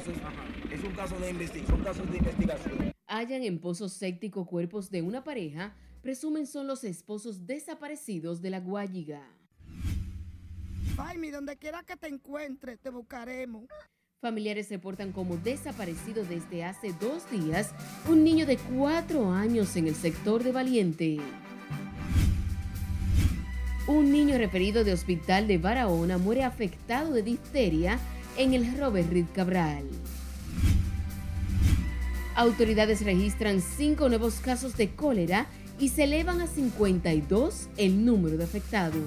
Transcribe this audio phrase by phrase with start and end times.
[0.00, 0.14] casos
[0.72, 2.92] es un caso de investigación, son casos de investigación.
[3.06, 8.60] Hallan en pozo séptico cuerpos de una pareja, presumen son los esposos desaparecidos de la
[8.60, 9.22] Guayiga.
[10.96, 13.64] Jaime, donde quiera que te encuentres, te buscaremos.
[14.20, 17.72] Familiares reportan como desaparecido desde hace dos días
[18.06, 21.18] un niño de cuatro años en el sector de Valiente.
[23.88, 27.98] Un niño referido de hospital de Barahona muere afectado de difteria
[28.40, 29.84] en el Robert Reed Cabral.
[32.34, 35.46] Autoridades registran cinco nuevos casos de cólera
[35.78, 39.02] y se elevan a 52 el número de afectados.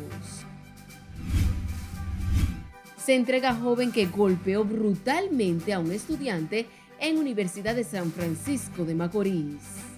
[3.03, 6.67] Se entrega joven que golpeó brutalmente a un estudiante
[6.99, 9.92] en Universidad de San Francisco de Macorís.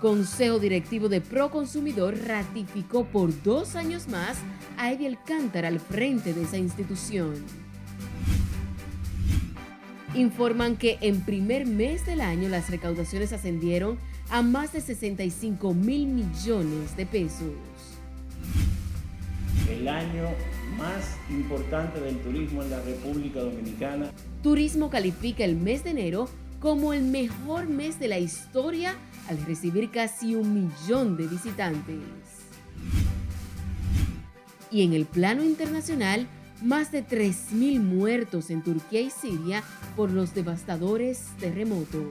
[0.00, 4.38] Consejo Directivo de Proconsumidor ratificó por dos años más
[4.76, 7.34] a Eddie Alcántara al frente de esa institución.
[10.14, 13.98] Informan que en primer mes del año las recaudaciones ascendieron
[14.30, 17.52] a más de 65 mil millones de pesos.
[19.68, 20.28] El año
[20.78, 24.10] más importante del turismo en la República Dominicana.
[24.42, 26.28] Turismo califica el mes de enero
[26.60, 28.94] como el mejor mes de la historia
[29.28, 31.98] al recibir casi un millón de visitantes.
[34.70, 36.26] Y en el plano internacional,
[36.62, 39.62] más de 3.000 muertos en Turquía y Siria
[39.96, 42.06] por los devastadores terremotos.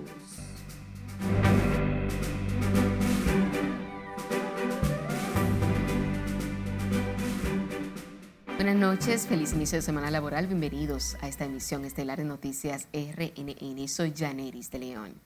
[8.68, 10.46] Buenas noches, feliz inicio de semana laboral.
[10.46, 13.88] Bienvenidos a esta emisión estelar de Noticias RNN.
[13.88, 15.22] Soy Janeris de León.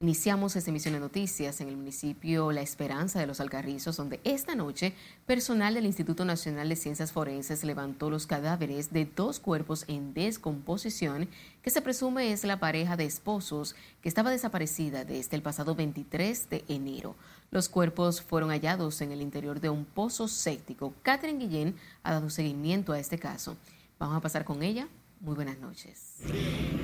[0.00, 4.56] Iniciamos esta emisión de noticias en el municipio La Esperanza de los Alcarrizos, donde esta
[4.56, 4.92] noche
[5.24, 11.28] personal del Instituto Nacional de Ciencias Forenses levantó los cadáveres de dos cuerpos en descomposición
[11.62, 16.50] que se presume es la pareja de esposos que estaba desaparecida desde el pasado 23
[16.50, 17.14] de enero.
[17.52, 20.94] Los cuerpos fueron hallados en el interior de un pozo séptico.
[21.02, 23.58] Catherine Guillén ha dado seguimiento a este caso.
[23.98, 24.88] Vamos a pasar con ella
[25.22, 26.16] muy buenas noches.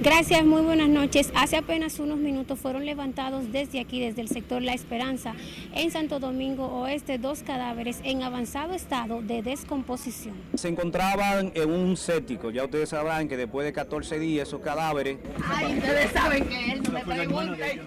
[0.00, 1.32] Gracias, muy buenas noches.
[1.34, 5.34] Hace apenas unos minutos fueron levantados desde aquí, desde el sector La Esperanza,
[5.74, 10.36] en Santo Domingo Oeste, dos cadáveres en avanzado estado de descomposición.
[10.54, 15.18] Se encontraban en un séptico, ya ustedes sabrán que después de 14 días esos cadáveres...
[15.44, 17.80] Ay, ustedes saben que él no me pregunten.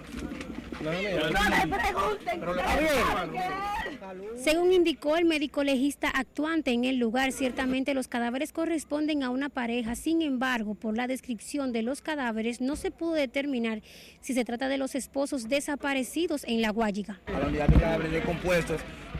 [4.36, 9.48] Según indicó el médico legista actuante en el lugar, ciertamente los cadáveres corresponden a una
[9.48, 9.94] pareja.
[9.94, 13.82] Sin embargo, por la descripción de los cadáveres, no se pudo determinar
[14.20, 17.20] si se trata de los esposos desaparecidos en la Guayiga.
[17.26, 18.22] A la unidad de cadáveres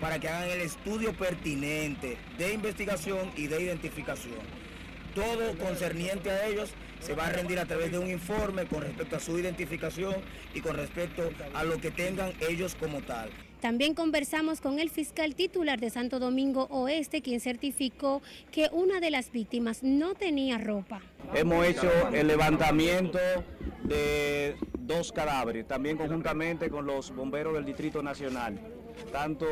[0.01, 4.72] para que hagan el estudio pertinente de investigación y de identificación.
[5.15, 9.17] Todo concerniente a ellos se va a rendir a través de un informe con respecto
[9.17, 10.15] a su identificación
[10.55, 13.31] y con respecto a lo que tengan ellos como tal.
[13.61, 19.11] También conversamos con el fiscal titular de Santo Domingo Oeste, quien certificó que una de
[19.11, 21.01] las víctimas no tenía ropa.
[21.35, 23.19] Hemos hecho el levantamiento
[23.85, 28.59] de dos cadáveres, también conjuntamente con los bomberos del Distrito Nacional,
[29.13, 29.47] tanto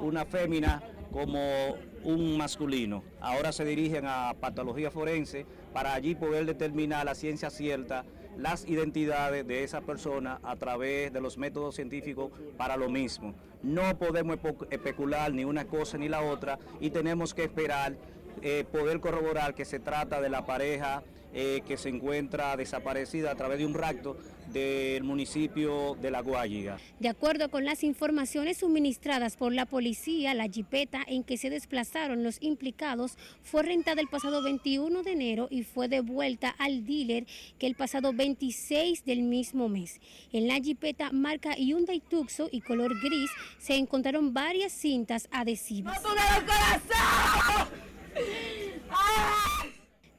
[0.00, 3.02] una fémina como un masculino.
[3.20, 8.04] Ahora se dirigen a patología forense para allí poder determinar la ciencia cierta
[8.36, 13.34] las identidades de esa persona a través de los métodos científicos para lo mismo.
[13.62, 14.38] No podemos
[14.70, 17.96] especular ni una cosa ni la otra y tenemos que esperar
[18.42, 21.02] eh, poder corroborar que se trata de la pareja
[21.32, 24.16] eh, que se encuentra desaparecida a través de un rapto
[24.52, 26.78] del municipio de La Guayiga.
[26.98, 32.24] De acuerdo con las informaciones suministradas por la policía, la jipeta en que se desplazaron
[32.24, 37.26] los implicados fue rentada el pasado 21 de enero y fue devuelta al dealer
[37.58, 40.00] que el pasado 26 del mismo mes.
[40.32, 46.00] En la jipeta marca Hyundai Tucson y color gris se encontraron varias cintas adhesivas.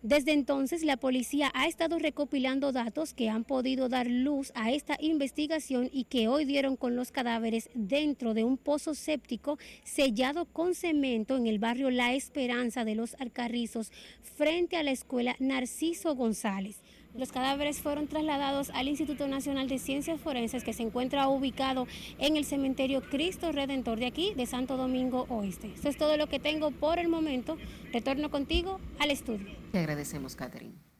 [0.03, 4.98] Desde entonces, la policía ha estado recopilando datos que han podido dar luz a esta
[5.00, 10.74] investigación y que hoy dieron con los cadáveres dentro de un pozo séptico sellado con
[10.74, 13.92] cemento en el barrio La Esperanza de los Alcarrizos,
[14.24, 16.81] frente a la escuela Narciso González.
[17.13, 21.85] Los cadáveres fueron trasladados al Instituto Nacional de Ciencias Forenses que se encuentra ubicado
[22.19, 25.73] en el cementerio Cristo Redentor de aquí, de Santo Domingo Oeste.
[25.75, 27.57] Eso es todo lo que tengo por el momento.
[27.91, 29.47] Retorno contigo al estudio.
[29.73, 30.90] Te agradecemos, Catherine.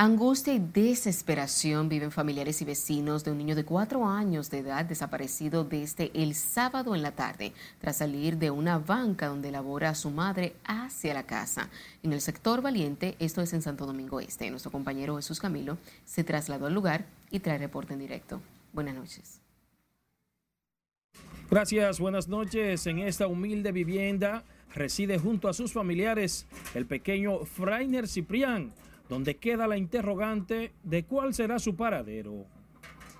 [0.00, 4.84] Angustia y desesperación viven familiares y vecinos de un niño de cuatro años de edad
[4.84, 10.10] desaparecido desde el sábado en la tarde, tras salir de una banca donde labora su
[10.10, 11.68] madre hacia la casa.
[12.04, 14.48] En el sector Valiente, esto es en Santo Domingo Este.
[14.52, 18.40] Nuestro compañero Jesús Camilo se trasladó al lugar y trae reporte en directo.
[18.72, 19.40] Buenas noches.
[21.50, 22.86] Gracias, buenas noches.
[22.86, 24.44] En esta humilde vivienda
[24.76, 26.46] reside junto a sus familiares
[26.76, 28.72] el pequeño Frainer Ciprián
[29.08, 32.46] donde queda la interrogante de cuál será su paradero.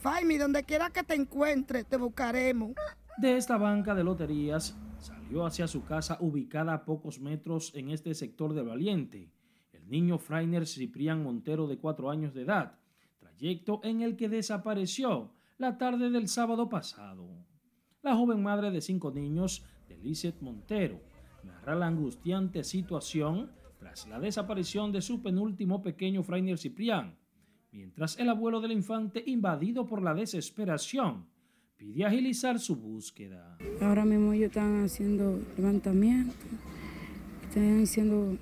[0.00, 2.72] Faimi, donde quiera que te encuentres, te buscaremos.
[3.16, 8.14] De esta banca de loterías salió hacia su casa ubicada a pocos metros en este
[8.14, 9.32] sector de Valiente,
[9.72, 12.78] el niño Frainer Ciprián Montero de cuatro años de edad,
[13.18, 17.28] trayecto en el que desapareció la tarde del sábado pasado.
[18.02, 21.00] La joven madre de cinco niños, Delicet Montero,
[21.42, 27.16] narra la angustiante situación tras la desaparición de su penúltimo pequeño Frainer Ciprián,
[27.70, 31.26] mientras el abuelo del infante, invadido por la desesperación,
[31.76, 33.56] pide agilizar su búsqueda.
[33.80, 36.34] Ahora mismo ellos están haciendo levantamiento,
[37.48, 38.36] están haciendo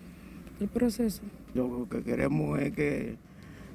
[0.58, 1.22] el proceso.
[1.54, 3.16] Lo que queremos es que,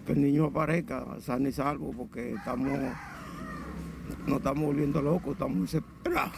[0.07, 2.77] el niño aparezca sano y salvo, porque estamos,
[4.27, 6.33] nos estamos volviendo locos, estamos desesperados.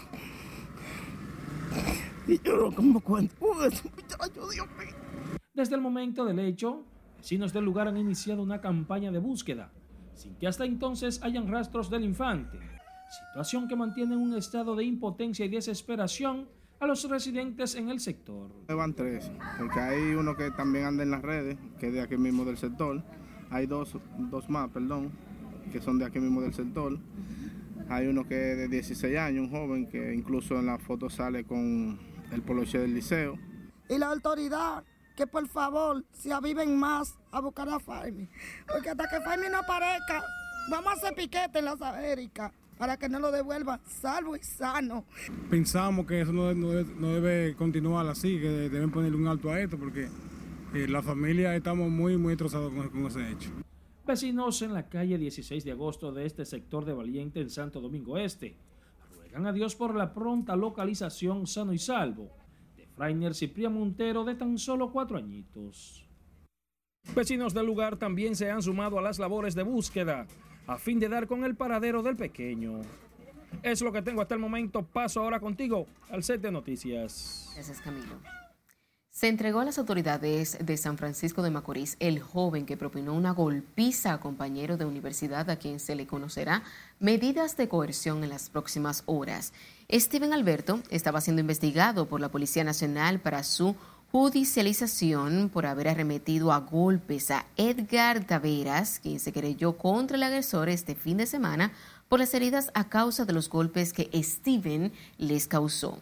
[2.28, 5.03] Y yo no como cuento, muchacho, Dios mío.
[5.54, 6.84] Desde el momento del hecho,
[7.16, 9.72] vecinos del lugar han iniciado una campaña de búsqueda,
[10.16, 12.58] sin que hasta entonces hayan rastros del infante,
[13.08, 18.50] situación que mantiene un estado de impotencia y desesperación a los residentes en el sector.
[18.68, 22.18] Van tres, porque hay uno que también anda en las redes, que es de aquí
[22.18, 23.04] mismo del sector.
[23.52, 25.12] Hay dos, dos más, perdón,
[25.72, 26.98] que son de aquí mismo del sector.
[27.90, 31.44] Hay uno que es de 16 años, un joven que incluso en la foto sale
[31.44, 32.00] con
[32.32, 33.38] el poloche del liceo.
[33.88, 34.84] Y la autoridad
[35.16, 38.28] que por favor se aviven más a buscar a Faimi.
[38.68, 40.24] Porque hasta que Faimi no aparezca,
[40.70, 45.06] vamos a hacer piquete en las Américas para que no lo devuelva salvo y sano.
[45.50, 50.10] Pensamos que eso no, debe, continuar así, que deben ponerle un alto a esto, porque
[50.74, 53.52] eh, la familia estamos muy, muy destrozados con, con ese hecho.
[54.06, 58.18] Vecinos en la calle 16 de agosto de este sector de Valiente en Santo Domingo
[58.18, 58.58] Este
[59.16, 62.30] ruegan a Dios por la pronta localización sano y salvo
[62.98, 66.08] Rainer Ciprián Montero de tan solo cuatro añitos.
[67.16, 70.26] Vecinos del lugar también se han sumado a las labores de búsqueda
[70.68, 72.82] a fin de dar con el paradero del pequeño.
[73.62, 74.84] Es lo que tengo hasta el momento.
[74.84, 77.52] Paso ahora contigo al set de noticias.
[77.54, 78.16] Gracias, Camilo.
[79.14, 83.30] Se entregó a las autoridades de San Francisco de Macorís el joven que propinó una
[83.30, 86.64] golpiza a compañero de universidad a quien se le conocerá
[87.00, 89.54] medidas de coerción en las próximas horas.
[89.88, 93.76] Steven Alberto estaba siendo investigado por la Policía Nacional para su
[94.12, 100.70] judicialización por haber arremetido a golpes a Edgar Taveras, quien se creyó contra el agresor
[100.70, 101.72] este fin de semana
[102.10, 106.00] por las heridas a causa de los golpes que Steven les causó.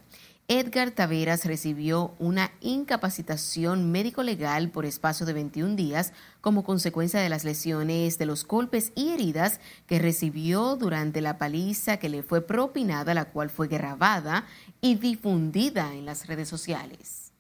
[0.54, 6.12] Edgar Taveras recibió una incapacitación médico-legal por espacio de 21 días
[6.42, 12.00] como consecuencia de las lesiones de los golpes y heridas que recibió durante la paliza
[12.00, 14.44] que le fue propinada, la cual fue grabada
[14.82, 17.31] y difundida en las redes sociales.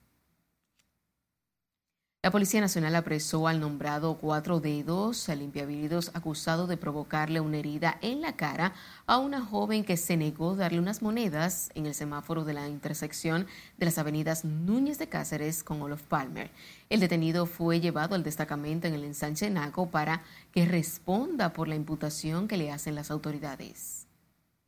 [2.24, 7.98] La Policía Nacional apresó al nombrado Cuatro Dedos, al limpiavidrios acusado de provocarle una herida
[8.04, 8.76] en la cara
[9.08, 12.70] a una joven que se negó a darle unas monedas en el semáforo de la
[12.70, 13.48] intersección
[13.80, 16.52] de las avenidas Núñez de Cáceres con Olof Palmer.
[16.92, 20.22] El detenido fue llevado al destacamento en el ensanche Naco para
[20.54, 24.06] que responda por la imputación que le hacen las autoridades.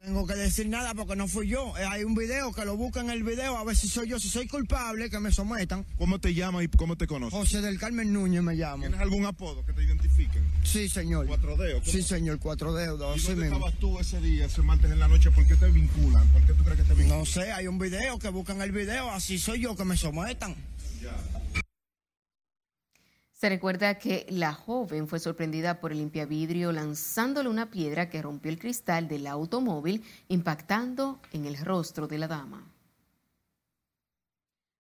[0.03, 1.77] Tengo que decir nada porque no fui yo.
[1.77, 4.19] Eh, hay un video que lo buscan en el video a ver si soy yo.
[4.19, 5.86] Si soy culpable, que me sometan.
[5.98, 7.39] ¿Cómo te llamas y cómo te conoces?
[7.39, 8.81] José del Carmen Núñez me llamo.
[8.83, 10.43] ¿Tienes algún apodo que te identifiquen?
[10.63, 11.25] Sí, señor.
[11.25, 11.86] ¿Cuatro dedos?
[11.86, 13.17] Sí, señor, cuatro dedos.
[13.24, 15.31] ¿Y dónde estabas tú ese día, ese martes en la noche?
[15.31, 16.27] ¿Por qué te vinculan?
[16.33, 17.19] ¿Por qué tú crees que te vinculan?
[17.19, 19.10] No sé, hay un video que buscan el video.
[19.10, 20.53] Así soy yo, que me sometan.
[21.01, 21.15] Ya.
[23.44, 28.50] Se recuerda que la joven fue sorprendida por el limpiavidrio lanzándole una piedra que rompió
[28.50, 32.66] el cristal del automóvil, impactando en el rostro de la dama.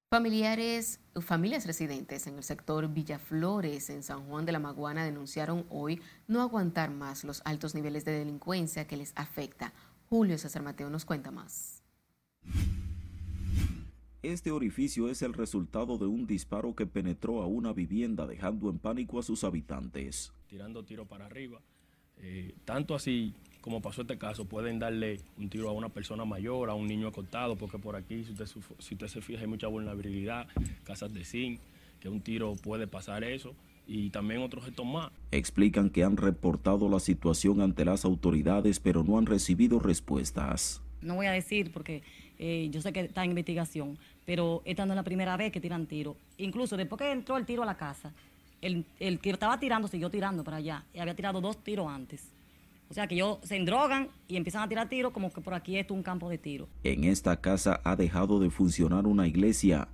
[0.09, 6.01] Familiares, familias residentes en el sector Villaflores, en San Juan de la Maguana, denunciaron hoy
[6.29, 9.73] no aguantar más los altos niveles de delincuencia que les afecta.
[10.09, 11.83] Julio César Mateo nos cuenta más.
[14.23, 18.79] Este orificio es el resultado de un disparo que penetró a una vivienda dejando en
[18.79, 20.31] pánico a sus habitantes.
[20.47, 21.59] Tirando tiro para arriba.
[22.19, 26.69] Eh, tanto así como pasó este caso, pueden darle un tiro a una persona mayor,
[26.69, 28.45] a un niño acostado, porque por aquí, si usted,
[28.79, 30.47] si usted se fija, hay mucha vulnerabilidad,
[30.85, 31.59] casas de zinc,
[31.99, 33.53] que un tiro puede pasar eso.
[33.85, 35.11] y también otros gestos más.
[35.31, 40.81] Explican que han reportado la situación ante las autoridades, pero no han recibido respuestas.
[41.01, 42.01] No voy a decir porque
[42.39, 45.59] eh, yo sé que está en investigación, pero esta no es la primera vez que
[45.59, 46.15] tiran tiro.
[46.37, 48.11] Incluso después que entró el tiro a la casa,
[48.61, 52.29] el, el que estaba tirando siguió tirando para allá y había tirado dos tiros antes.
[52.89, 55.77] O sea que ellos se endrogan y empiezan a tirar tiros como que por aquí
[55.77, 56.67] es un campo de tiro.
[56.83, 59.87] En esta casa ha dejado de funcionar una iglesia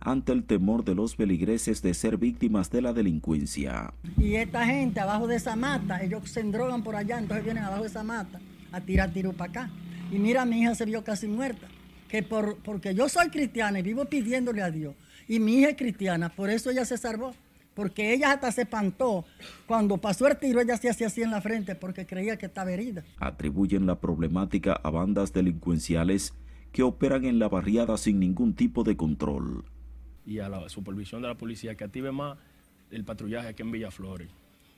[0.00, 3.92] ante el temor de los peligreses de ser víctimas de la delincuencia.
[4.18, 7.82] Y esta gente abajo de esa mata, ellos se endrogan por allá, entonces vienen abajo
[7.82, 8.40] de esa mata
[8.72, 9.70] a tirar tiro para acá.
[10.10, 11.68] Y mira, mi hija se vio casi muerta,
[12.10, 14.94] que por, porque yo soy cristiana y vivo pidiéndole a Dios,
[15.28, 17.34] y mi hija es cristiana, por eso ella se salvó
[17.74, 19.24] porque ella hasta se espantó.
[19.66, 22.70] Cuando pasó el tiro, ella se hacía así en la frente porque creía que estaba
[22.70, 23.04] herida.
[23.18, 26.34] Atribuyen la problemática a bandas delincuenciales
[26.72, 29.64] que operan en la barriada sin ningún tipo de control.
[30.26, 32.38] Y a la supervisión de la policía que active más
[32.90, 34.28] el patrullaje aquí en Villaflores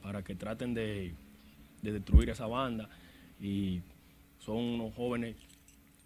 [0.03, 1.15] para que traten de,
[1.83, 2.89] de destruir esa banda.
[3.41, 3.81] Y
[4.39, 5.37] son unos jóvenes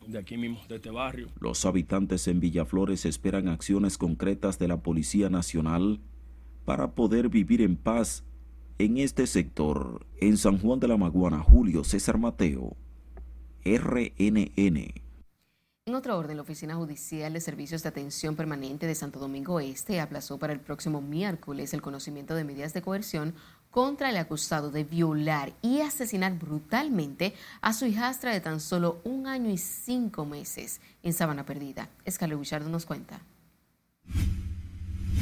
[0.08, 1.28] de aquí mismo, de este barrio.
[1.40, 6.00] Los habitantes en Villaflores esperan acciones concretas de la Policía Nacional
[6.64, 8.24] para poder vivir en paz
[8.78, 10.06] en este sector.
[10.18, 12.76] En San Juan de la Maguana, Julio César Mateo,
[13.64, 15.06] RNN.
[15.88, 20.00] En otro orden, la Oficina Judicial de Servicios de Atención Permanente de Santo Domingo Este
[20.00, 23.34] aplazó para el próximo miércoles el conocimiento de medidas de coerción
[23.76, 29.26] contra el acusado de violar y asesinar brutalmente a su hijastra de tan solo un
[29.26, 31.90] año y cinco meses en Sabana Perdida.
[32.06, 33.20] Escalé Bichardo nos cuenta.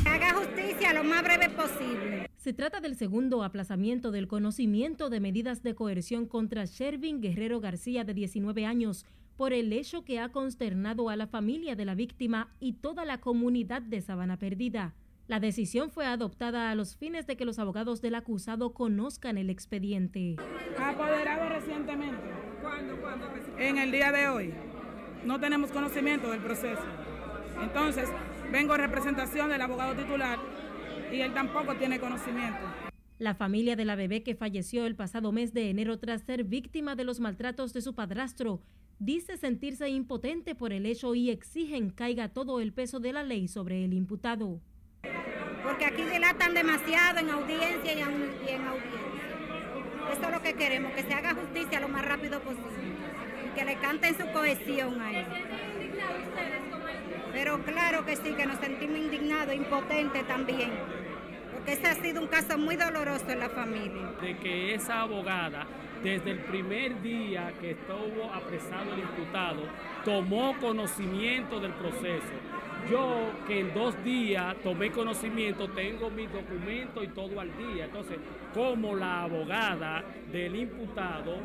[0.07, 2.31] Haga justicia lo más breve posible.
[2.37, 8.05] Se trata del segundo aplazamiento del conocimiento de medidas de coerción contra Shervin Guerrero García,
[8.05, 9.05] de 19 años,
[9.37, 13.19] por el hecho que ha consternado a la familia de la víctima y toda la
[13.19, 14.95] comunidad de Sabana Perdida.
[15.27, 19.51] La decisión fue adoptada a los fines de que los abogados del acusado conozcan el
[19.51, 20.37] expediente.
[20.79, 22.23] Apoderado recientemente.
[23.59, 24.55] En el día de hoy.
[25.25, 26.83] No tenemos conocimiento del proceso.
[27.63, 28.11] Entonces,
[28.55, 30.39] Vengo en representación del abogado titular
[31.13, 32.61] y él tampoco tiene conocimiento.
[33.19, 36.95] La familia de la bebé que falleció el pasado mes de enero tras ser víctima
[36.95, 38.63] de los maltratos de su padrastro
[39.01, 43.49] dice sentirse impotente por el hecho y exigen caiga todo el peso de la ley
[43.49, 44.61] sobre el imputado.
[45.65, 49.01] Porque aquí dilatan demasiado en audiencia y en, audiencia.
[50.13, 52.95] Eso es lo que queremos, que se haga justicia lo más rápido posible
[53.47, 55.27] y que le canten su cohesión a él.
[57.33, 60.71] Pero claro que sí, que nos sentimos indignados, impotentes también,
[61.53, 64.13] porque ese ha sido un caso muy doloroso en la familia.
[64.21, 65.67] De que esa abogada,
[66.03, 69.63] desde el primer día que estuvo apresado el imputado,
[70.05, 72.35] tomó conocimiento del proceso.
[72.91, 77.87] Yo que en dos días tomé conocimiento, tengo mis documentos y todo al día.
[77.87, 78.19] Entonces,
[78.53, 81.39] como la abogada del imputado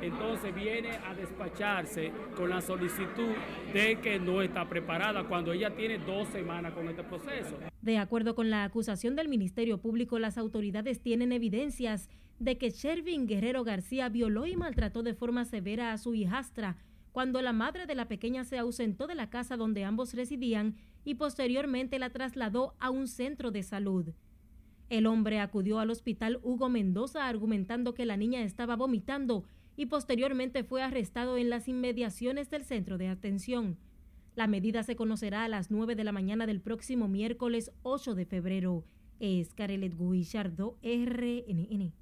[0.00, 3.34] entonces viene a despacharse con la solicitud
[3.72, 7.58] de que no está preparada cuando ella tiene dos semanas con este proceso.
[7.82, 12.08] De acuerdo con la acusación del Ministerio Público, las autoridades tienen evidencias
[12.38, 16.76] de que Shervin Guerrero García violó y maltrató de forma severa a su hijastra
[17.18, 21.16] cuando la madre de la pequeña se ausentó de la casa donde ambos residían y
[21.16, 24.10] posteriormente la trasladó a un centro de salud.
[24.88, 29.42] El hombre acudió al hospital Hugo Mendoza argumentando que la niña estaba vomitando
[29.74, 33.78] y posteriormente fue arrestado en las inmediaciones del centro de atención.
[34.36, 38.26] La medida se conocerá a las 9 de la mañana del próximo miércoles 8 de
[38.26, 38.84] febrero.
[39.18, 41.92] Es Carelet Guillardo, RNN.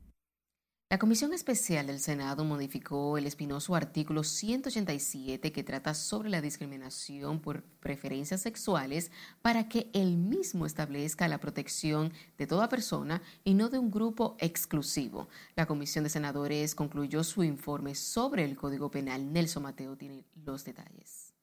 [0.89, 7.41] La Comisión Especial del Senado modificó el espinoso artículo 187 que trata sobre la discriminación
[7.41, 9.11] por preferencias sexuales
[9.43, 14.37] para que el mismo establezca la protección de toda persona y no de un grupo
[14.39, 15.29] exclusivo.
[15.57, 19.33] La Comisión de Senadores concluyó su informe sobre el Código Penal.
[19.33, 21.35] Nelson Mateo tiene los detalles.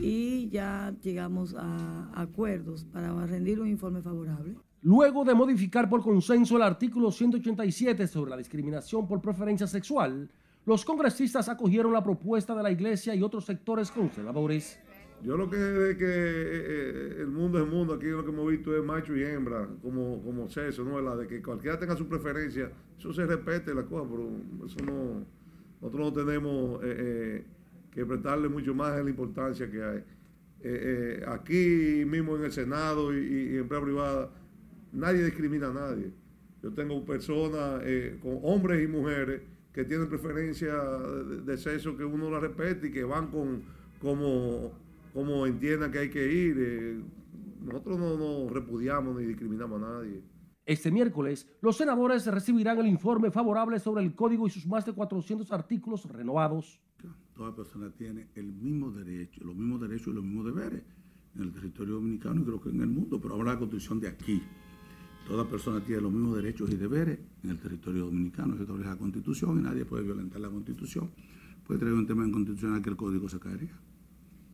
[0.00, 6.56] Y ya llegamos a acuerdos para rendir un informe favorable Luego de modificar por consenso
[6.56, 10.30] el artículo 187 sobre la discriminación por preferencia sexual,
[10.64, 14.78] los congresistas acogieron la propuesta de la Iglesia y otros sectores conservadores.
[15.22, 15.56] Yo lo que
[15.90, 19.14] es que eh, eh, el mundo es mundo, aquí lo que hemos visto es macho
[19.14, 20.98] y hembra, como, como sexo, ¿no?
[20.98, 24.30] La de que cualquiera tenga su preferencia, eso se respete la cosa, pero
[24.64, 25.26] eso no,
[25.82, 27.44] nosotros no tenemos eh,
[27.90, 31.22] que prestarle mucho más a la importancia que hay.
[31.26, 34.30] aquí mismo en el Senado y, y en empresa privada,
[34.92, 36.12] nadie discrimina a nadie.
[36.62, 39.42] Yo tengo personas, eh, con hombres y mujeres,
[39.72, 43.62] que tienen preferencia de, sexo que uno la respete y que van con
[44.00, 44.72] como,
[45.14, 46.56] como entiendan que hay que ir.
[46.58, 47.00] Eh,
[47.62, 50.22] nosotros no, no repudiamos ni discriminamos a nadie.
[50.66, 54.92] Este miércoles, los senadores recibirán el informe favorable sobre el código y sus más de
[54.92, 56.80] 400 artículos renovados.
[57.34, 60.82] Toda persona tiene el mismo derecho, los mismos derechos y los mismos deberes
[61.34, 64.08] en el territorio dominicano y creo que en el mundo, pero ahora la constitución de
[64.08, 64.42] aquí.
[65.26, 68.96] Toda persona tiene los mismos derechos y deberes en el territorio dominicano, se establece la
[68.96, 71.10] constitución y nadie puede violentar la constitución.
[71.66, 73.78] Puede traer un tema en constitucional que el código se caería.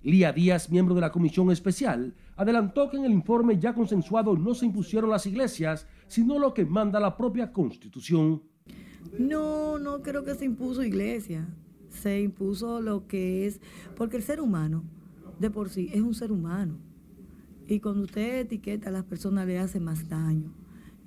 [0.02, 4.54] Lía Díaz, miembro de la comisión especial, adelantó que en el informe ya consensuado no
[4.54, 8.42] se impusieron las iglesias, sino lo que manda la propia constitución.
[9.18, 11.48] No, no creo que se impuso iglesia,
[11.88, 13.60] se impuso lo que es,
[13.96, 14.84] porque el ser humano
[15.38, 16.78] de por sí es un ser humano.
[17.68, 20.52] Y cuando usted etiqueta a las personas le hace más daño.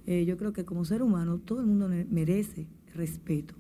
[0.06, 3.54] Eh, yo creo que como ser humano todo el mundo merece respeto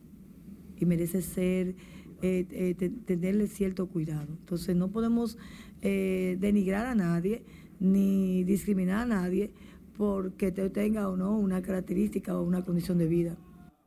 [0.77, 1.75] y merece ser,
[2.21, 4.27] eh, eh, tenerle cierto cuidado.
[4.39, 5.37] Entonces no podemos
[5.81, 7.45] denigrar a nadie
[7.79, 9.53] ni discriminar a nadie
[9.95, 13.37] porque tenga o no una característica o una condición de vida.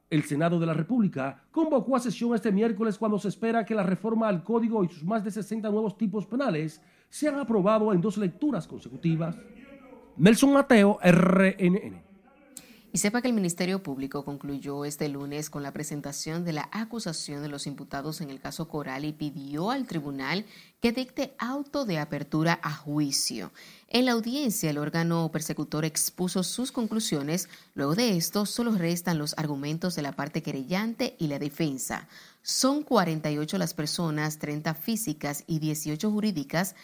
[0.09, 3.83] El Senado de la República convocó a sesión este miércoles cuando se espera que la
[3.83, 6.81] reforma al Código y sus más de 60 nuevos tipos penales
[7.12, 9.37] sean aprobados en dos lecturas consecutivas.
[10.16, 12.02] Nelson Mateo, RNN.
[12.90, 17.42] Y sepa que el Ministerio Público concluyó este lunes con la presentación de la acusación
[17.42, 20.47] de los imputados en el caso Coral y pidió al tribunal
[20.81, 23.52] que dicte auto de apertura a juicio.
[23.88, 27.50] En la audiencia, el órgano persecutor expuso sus conclusiones.
[27.75, 32.09] Luego de esto, solo restan los argumentos de la parte querellante y la defensa.
[32.42, 36.75] Son 48 las personas, 30 físicas y 18 jurídicas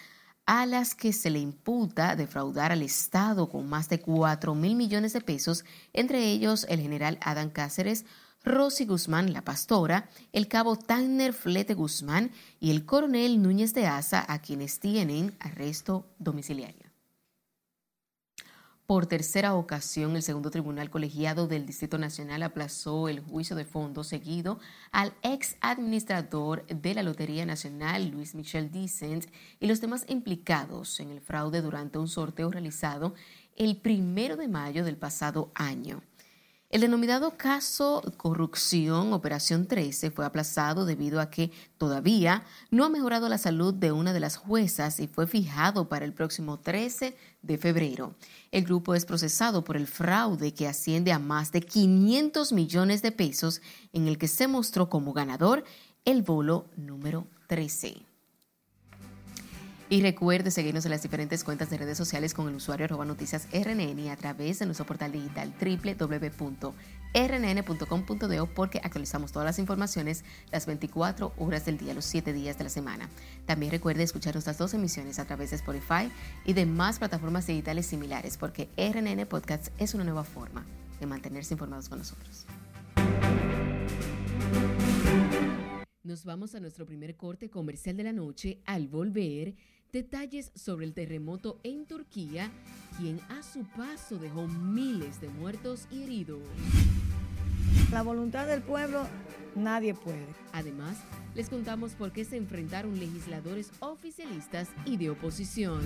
[0.48, 5.12] a las que se le imputa defraudar al Estado con más de 4 mil millones
[5.12, 5.62] de pesos,
[5.92, 8.06] entre ellos el general Adán Cáceres,
[8.44, 14.24] Rosy Guzmán, la pastora, el cabo Tanner Flete Guzmán y el coronel Núñez de Asa,
[14.26, 16.87] a quienes tienen arresto domiciliario.
[18.88, 24.02] Por tercera ocasión, el segundo tribunal colegiado del Distrito Nacional aplazó el juicio de fondo
[24.02, 24.60] seguido
[24.92, 29.26] al ex administrador de la Lotería Nacional, Luis Michel Dicent,
[29.60, 33.12] y los demás implicados en el fraude durante un sorteo realizado
[33.56, 36.00] el primero de mayo del pasado año.
[36.70, 43.30] El denominado caso corrupción Operación 13 fue aplazado debido a que todavía no ha mejorado
[43.30, 47.56] la salud de una de las juezas y fue fijado para el próximo 13 de
[47.56, 48.16] febrero.
[48.50, 53.12] El grupo es procesado por el fraude que asciende a más de 500 millones de
[53.12, 53.62] pesos
[53.94, 55.64] en el que se mostró como ganador
[56.04, 58.07] el bolo número 13.
[59.90, 63.48] Y recuerde seguirnos en las diferentes cuentas de redes sociales con el usuario arroba noticias
[63.52, 66.74] RNN y a través de nuestro portal digital www.rnn.com.do
[68.54, 72.70] porque actualizamos todas las informaciones las 24 horas del día, los 7 días de la
[72.70, 73.08] semana.
[73.46, 76.12] También recuerde escuchar nuestras dos emisiones a través de Spotify
[76.44, 80.66] y de más plataformas digitales similares porque RNN Podcast es una nueva forma
[81.00, 82.44] de mantenerse informados con nosotros.
[86.08, 88.62] Nos vamos a nuestro primer corte comercial de la noche.
[88.64, 89.54] Al volver,
[89.92, 92.50] Detalles sobre el terremoto en Turquía,
[92.98, 96.42] quien a su paso dejó miles de muertos y heridos.
[97.90, 99.06] La voluntad del pueblo
[99.56, 100.26] nadie puede.
[100.52, 100.98] Además,
[101.34, 105.80] les contamos por qué se enfrentaron legisladores oficialistas y de oposición.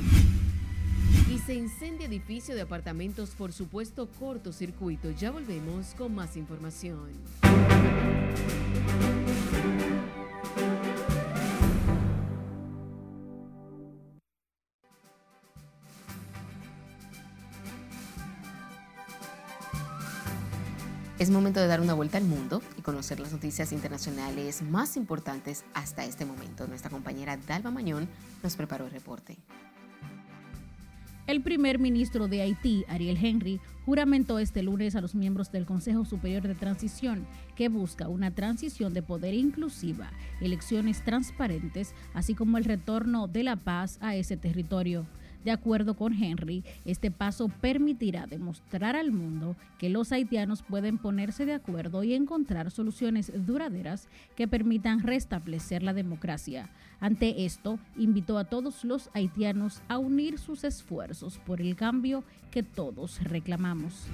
[1.33, 5.13] Y se incendia edificio de apartamentos por supuesto cortocircuito.
[5.13, 7.09] Ya volvemos con más información.
[21.23, 25.65] Es momento de dar una vuelta al mundo y conocer las noticias internacionales más importantes
[25.73, 26.67] hasta este momento.
[26.67, 28.09] Nuestra compañera Dalva Mañón
[28.43, 29.39] nos preparó el reporte.
[31.29, 36.05] El primer ministro de Haití, Ariel Henry, juramentó este lunes a los miembros del Consejo
[36.05, 42.65] Superior de Transición, que busca una transición de poder inclusiva, elecciones transparentes, así como el
[42.65, 45.07] retorno de la paz a ese territorio.
[45.45, 51.47] De acuerdo con Henry, este paso permitirá demostrar al mundo que los haitianos pueden ponerse
[51.47, 56.71] de acuerdo y encontrar soluciones duraderas que permitan restablecer la democracia.
[57.01, 62.63] Ante esto, invitó a todos los haitianos a unir sus esfuerzos por el cambio que
[62.63, 64.07] todos reclamamos.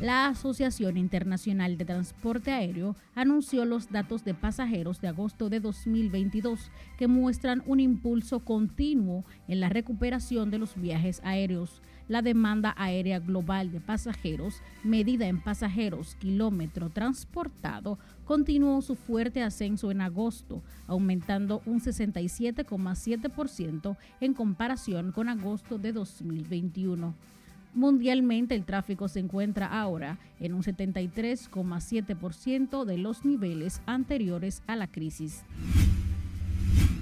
[0.00, 6.70] La Asociación Internacional de Transporte Aéreo anunció los datos de pasajeros de agosto de 2022
[6.96, 11.82] que muestran un impulso continuo en la recuperación de los viajes aéreos.
[12.08, 19.90] La demanda aérea global de pasajeros, medida en pasajeros kilómetro transportado, continuó su fuerte ascenso
[19.90, 27.14] en agosto, aumentando un 67,7% en comparación con agosto de 2021.
[27.72, 34.88] Mundialmente el tráfico se encuentra ahora en un 73,7% de los niveles anteriores a la
[34.88, 35.44] crisis.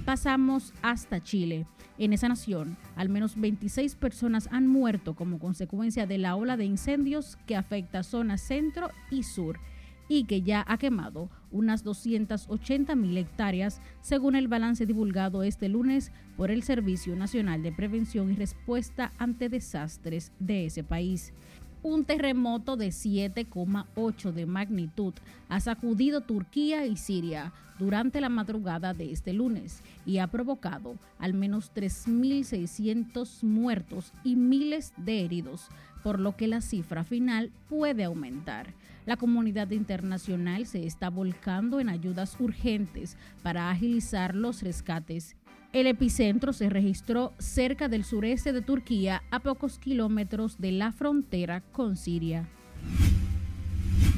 [0.05, 1.65] Pasamos hasta Chile.
[1.97, 6.65] En esa nación, al menos 26 personas han muerto como consecuencia de la ola de
[6.65, 9.59] incendios que afecta zonas centro y sur
[10.07, 16.11] y que ya ha quemado unas 280 mil hectáreas, según el balance divulgado este lunes
[16.37, 21.33] por el Servicio Nacional de Prevención y Respuesta ante Desastres de ese país.
[21.81, 25.13] Un terremoto de 7,8 de magnitud
[25.47, 31.33] ha sacudido Turquía y Siria durante la madrugada de este lunes y ha provocado al
[31.33, 35.69] menos 3.600 muertos y miles de heridos,
[36.03, 38.73] por lo que la cifra final puede aumentar.
[39.05, 45.35] La comunidad internacional se está volcando en ayudas urgentes para agilizar los rescates.
[45.71, 51.61] El epicentro se registró cerca del sureste de Turquía, a pocos kilómetros de la frontera
[51.61, 52.47] con Siria.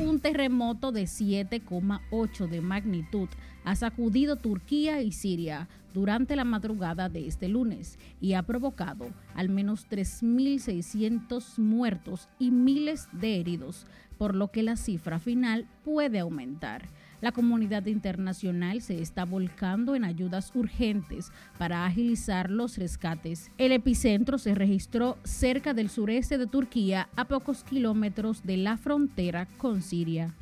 [0.01, 3.29] Un terremoto de 7,8 de magnitud
[3.63, 9.49] ha sacudido Turquía y Siria durante la madrugada de este lunes y ha provocado al
[9.49, 13.85] menos 3.600 muertos y miles de heridos,
[14.17, 16.89] por lo que la cifra final puede aumentar.
[17.21, 23.51] La comunidad internacional se está volcando en ayudas urgentes para agilizar los rescates.
[23.59, 29.47] El epicentro se registró cerca del sureste de Turquía, a pocos kilómetros de la frontera
[29.57, 30.33] con Siria.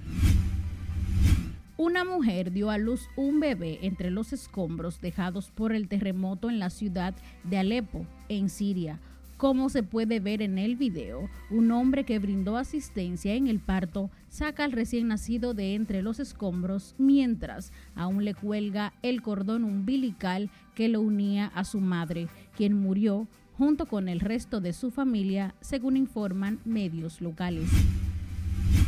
[1.75, 6.59] Una mujer dio a luz un bebé entre los escombros dejados por el terremoto en
[6.59, 7.13] la ciudad
[7.43, 8.99] de Alepo, en Siria.
[9.39, 14.11] Como se puede ver en el video, un hombre que brindó asistencia en el parto
[14.27, 20.51] saca al recién nacido de entre los escombros mientras aún le cuelga el cordón umbilical
[20.75, 25.55] que lo unía a su madre, quien murió junto con el resto de su familia,
[25.61, 27.69] según informan medios locales.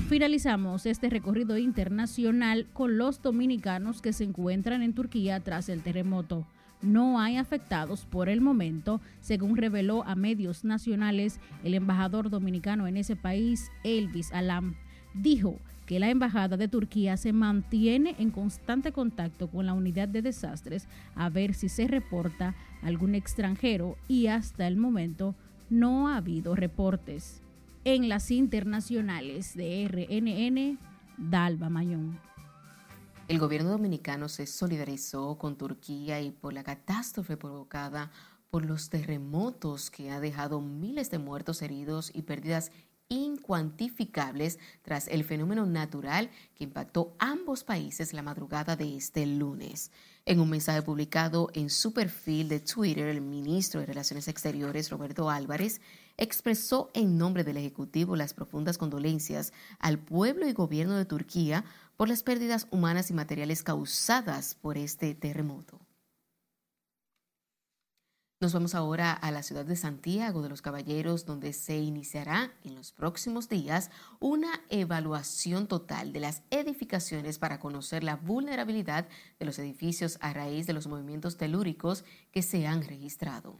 [0.09, 6.45] Finalizamos este recorrido internacional con los dominicanos que se encuentran en Turquía tras el terremoto
[6.81, 12.97] no hay afectados por el momento, según reveló a medios nacionales el embajador dominicano en
[12.97, 14.75] ese país, Elvis Alam.
[15.13, 20.21] Dijo que la Embajada de Turquía se mantiene en constante contacto con la unidad de
[20.21, 25.35] desastres a ver si se reporta algún extranjero y hasta el momento
[25.69, 27.41] no ha habido reportes.
[27.83, 30.77] En las internacionales de RNN,
[31.17, 32.30] Dalba Mayón.
[33.31, 38.11] El gobierno dominicano se solidarizó con Turquía y por la catástrofe provocada
[38.49, 42.73] por los terremotos que ha dejado miles de muertos, heridos y pérdidas
[43.07, 49.91] incuantificables tras el fenómeno natural que impactó ambos países la madrugada de este lunes.
[50.25, 55.29] En un mensaje publicado en su perfil de Twitter, el ministro de Relaciones Exteriores, Roberto
[55.29, 55.79] Álvarez,
[56.17, 61.65] expresó en nombre del Ejecutivo las profundas condolencias al pueblo y gobierno de Turquía
[62.01, 65.79] por las pérdidas humanas y materiales causadas por este terremoto.
[68.39, 72.73] Nos vamos ahora a la ciudad de Santiago de los Caballeros, donde se iniciará en
[72.73, 79.59] los próximos días una evaluación total de las edificaciones para conocer la vulnerabilidad de los
[79.59, 83.59] edificios a raíz de los movimientos telúricos que se han registrado.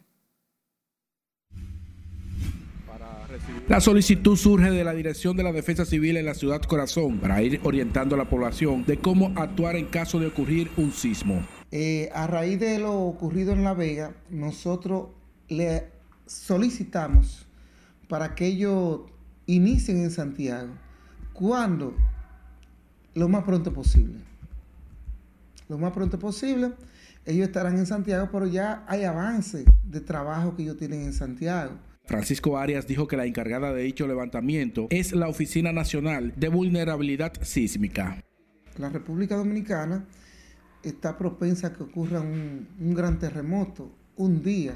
[3.68, 7.42] La solicitud surge de la Dirección de la Defensa Civil en la ciudad Corazón para
[7.42, 11.46] ir orientando a la población de cómo actuar en caso de ocurrir un sismo.
[11.72, 15.10] Eh, a raíz de lo ocurrido en La Vega, nosotros
[15.48, 15.88] le
[16.26, 17.48] solicitamos
[18.08, 19.02] para que ellos
[19.46, 20.74] inicien en Santiago.
[21.34, 21.96] ¿Cuándo?
[23.14, 24.20] Lo más pronto posible.
[25.70, 26.74] Lo más pronto posible.
[27.26, 31.74] Ellos estarán en Santiago, pero ya hay avance de trabajo que ellos tienen en Santiago.
[32.12, 37.32] Francisco Arias dijo que la encargada de dicho levantamiento es la Oficina Nacional de Vulnerabilidad
[37.42, 38.22] Sísmica.
[38.78, 40.04] La República Dominicana
[40.84, 44.74] está propensa a que ocurra un, gran terremoto un día.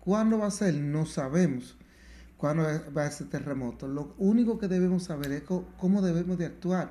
[0.00, 0.74] ¿Cuándo va a ser?
[0.74, 1.78] No sabemos
[2.36, 3.86] cuándo va a ser terremoto.
[3.86, 5.42] Lo único que debemos saber es
[5.76, 6.90] cómo debemos de actuar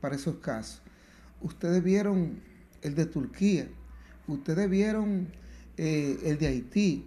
[0.00, 0.82] para esos casos.
[1.40, 2.38] Ustedes vieron
[2.82, 3.66] el de Turquía,
[4.28, 5.32] ustedes vieron
[5.76, 7.06] eh, el de Haití,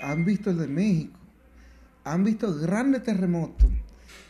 [0.00, 1.18] han visto el de México,
[2.04, 3.68] han visto grandes terremotos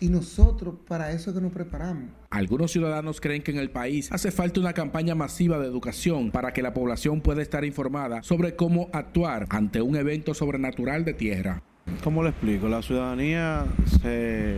[0.01, 2.11] Y nosotros para eso es que nos preparamos.
[2.31, 6.53] Algunos ciudadanos creen que en el país hace falta una campaña masiva de educación para
[6.53, 11.63] que la población pueda estar informada sobre cómo actuar ante un evento sobrenatural de tierra.
[12.05, 12.69] ¿Cómo le explico?
[12.69, 13.65] La ciudadanía
[14.03, 14.57] se...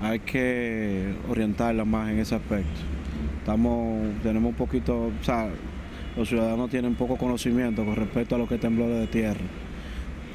[0.00, 2.80] hay que orientarla más en ese aspecto.
[3.38, 5.50] Estamos, tenemos un poquito, o sea,
[6.16, 9.44] los ciudadanos tienen poco conocimiento con respecto a lo que es temblores de tierra.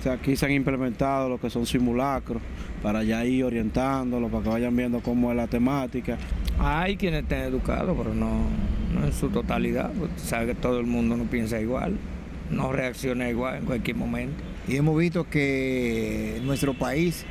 [0.03, 2.41] O sea, aquí se han implementado lo que son simulacros
[2.81, 6.17] para ya ir orientándolo, para que vayan viendo cómo es la temática.
[6.59, 8.41] Hay quienes estén educados, pero no,
[8.93, 11.95] no en su totalidad, porque sabe que todo el mundo no piensa igual,
[12.51, 14.43] no reacciona igual en cualquier momento.
[14.67, 17.23] Y hemos visto que nuestro país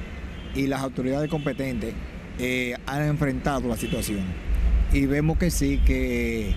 [0.54, 1.92] y las autoridades competentes
[2.38, 4.24] eh, han enfrentado la situación.
[4.94, 6.54] Y vemos que sí, que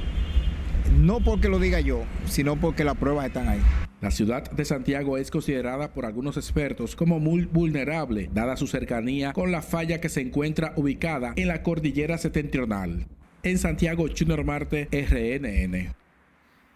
[0.98, 3.60] no porque lo diga yo, sino porque las pruebas están ahí.
[4.06, 9.34] La ciudad de Santiago es considerada por algunos expertos como muy vulnerable, dada su cercanía
[9.34, 13.08] con la falla que se encuentra ubicada en la cordillera septentrional.
[13.42, 15.96] En Santiago, Junior Marte, RNN.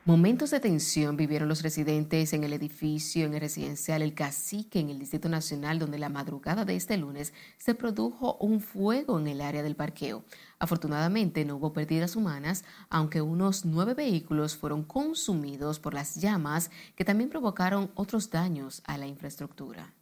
[0.06, 4.90] Momentos de tensión vivieron los residentes en el edificio en el residencial El Cacique en
[4.90, 9.40] el Distrito Nacional, donde la madrugada de este lunes se produjo un fuego en el
[9.40, 10.26] área del parqueo.
[10.62, 17.06] Afortunadamente no hubo pérdidas humanas, aunque unos nueve vehículos fueron consumidos por las llamas que
[17.06, 19.94] también provocaron otros daños a la infraestructura.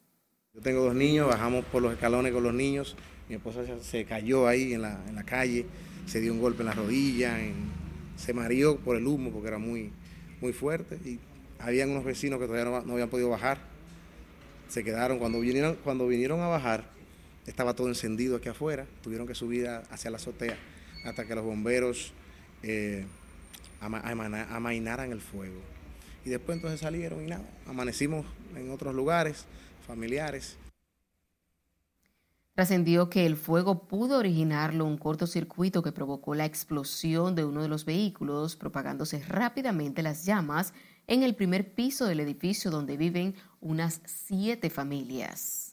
[0.55, 2.95] Yo tengo dos niños, bajamos por los escalones con los niños,
[3.29, 5.67] mi esposa se cayó ahí en la, calle,
[6.07, 7.37] se dio un golpe en la rodilla,
[8.15, 9.91] se mareó por el humo porque era muy,
[10.41, 11.19] muy fuerte y
[11.59, 13.59] habían unos vecinos que todavía no, habían podido bajar.
[14.69, 16.96] Se quedaron, cuando vinieron, cuando vinieron a bajar,
[17.47, 20.57] estaba todo encendido aquí afuera, tuvieron que subir hacia la azotea
[21.03, 22.13] hasta que los bomberos
[22.61, 23.05] eh,
[23.79, 25.59] amainaran el fuego.
[26.25, 29.45] Y después entonces salieron y nada, amanecimos en otros lugares
[29.87, 30.57] familiares
[32.57, 37.67] Trascendió que el fuego pudo originarlo un cortocircuito que provocó la explosión de uno de
[37.67, 40.73] los vehículos, propagándose rápidamente las llamas
[41.05, 45.66] en el primer piso del edificio donde viven unas siete familias.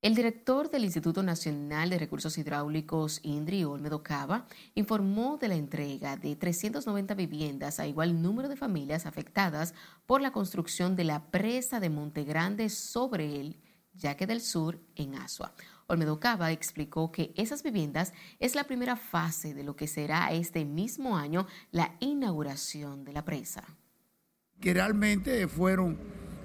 [0.00, 6.16] El director del Instituto Nacional de Recursos Hidráulicos, Indri Olmedo Cava, informó de la entrega
[6.16, 9.74] de 390 viviendas a igual número de familias afectadas
[10.06, 13.60] por la construcción de la presa de Monte Grande sobre el
[13.92, 15.52] Yaque del Sur, en Asua.
[15.88, 20.64] Olmedo Cava explicó que esas viviendas es la primera fase de lo que será este
[20.64, 23.64] mismo año la inauguración de la presa.
[24.60, 25.98] Que realmente fueron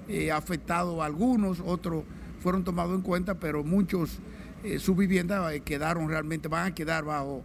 [0.08, 2.02] eh, afectados algunos, otros
[2.44, 4.20] fueron tomados en cuenta, pero muchos,
[4.62, 7.42] eh, sus viviendas eh, quedaron realmente, van a quedar bajo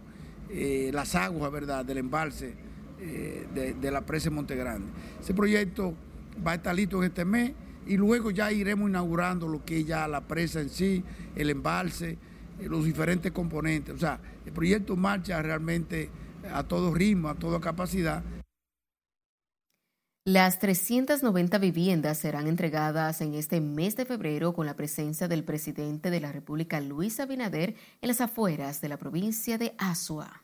[0.92, 2.54] las aguas, ¿verdad?, del embalse
[3.54, 4.88] de, de la presa de Monte Grande.
[5.20, 5.94] Ese proyecto
[6.44, 7.52] va a estar listo en este mes
[7.86, 11.02] y luego ya iremos inaugurando lo que es ya la presa en sí,
[11.36, 12.18] el embalse,
[12.60, 13.94] eh, los diferentes componentes.
[13.94, 16.10] O sea, el proyecto marcha realmente
[16.52, 18.22] a todo ritmo, a toda capacidad.
[20.32, 26.08] Las 390 viviendas serán entregadas en este mes de febrero con la presencia del presidente
[26.08, 30.40] de la República, Luis Abinader, en las afueras de la provincia de Asua.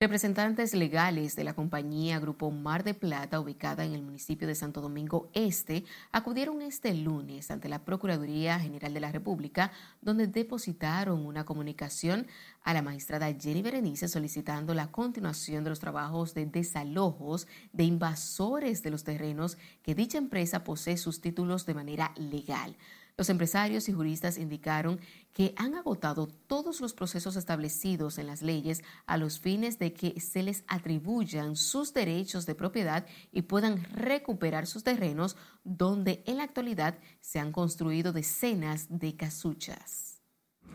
[0.00, 4.80] Representantes legales de la compañía Grupo Mar de Plata, ubicada en el municipio de Santo
[4.80, 11.44] Domingo Este, acudieron este lunes ante la Procuraduría General de la República, donde depositaron una
[11.44, 12.28] comunicación
[12.62, 18.84] a la magistrada Jenny Berenice solicitando la continuación de los trabajos de desalojos de invasores
[18.84, 22.76] de los terrenos que dicha empresa posee sus títulos de manera legal.
[23.18, 25.00] Los empresarios y juristas indicaron
[25.32, 30.20] que han agotado todos los procesos establecidos en las leyes a los fines de que
[30.20, 36.44] se les atribuyan sus derechos de propiedad y puedan recuperar sus terrenos donde en la
[36.44, 40.22] actualidad se han construido decenas de casuchas.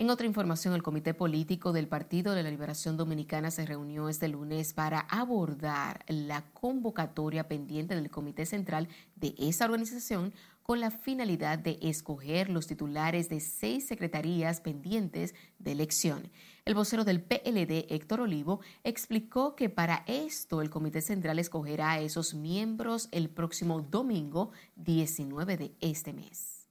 [0.00, 4.28] En otra información, el Comité Político del Partido de la Liberación Dominicana se reunió este
[4.28, 10.32] lunes para abordar la convocatoria pendiente del Comité Central de esa organización
[10.62, 16.30] con la finalidad de escoger los titulares de seis secretarías pendientes de elección.
[16.64, 22.00] El vocero del PLD, Héctor Olivo, explicó que para esto el Comité Central escogerá a
[22.00, 26.70] esos miembros el próximo domingo 19 de este mes.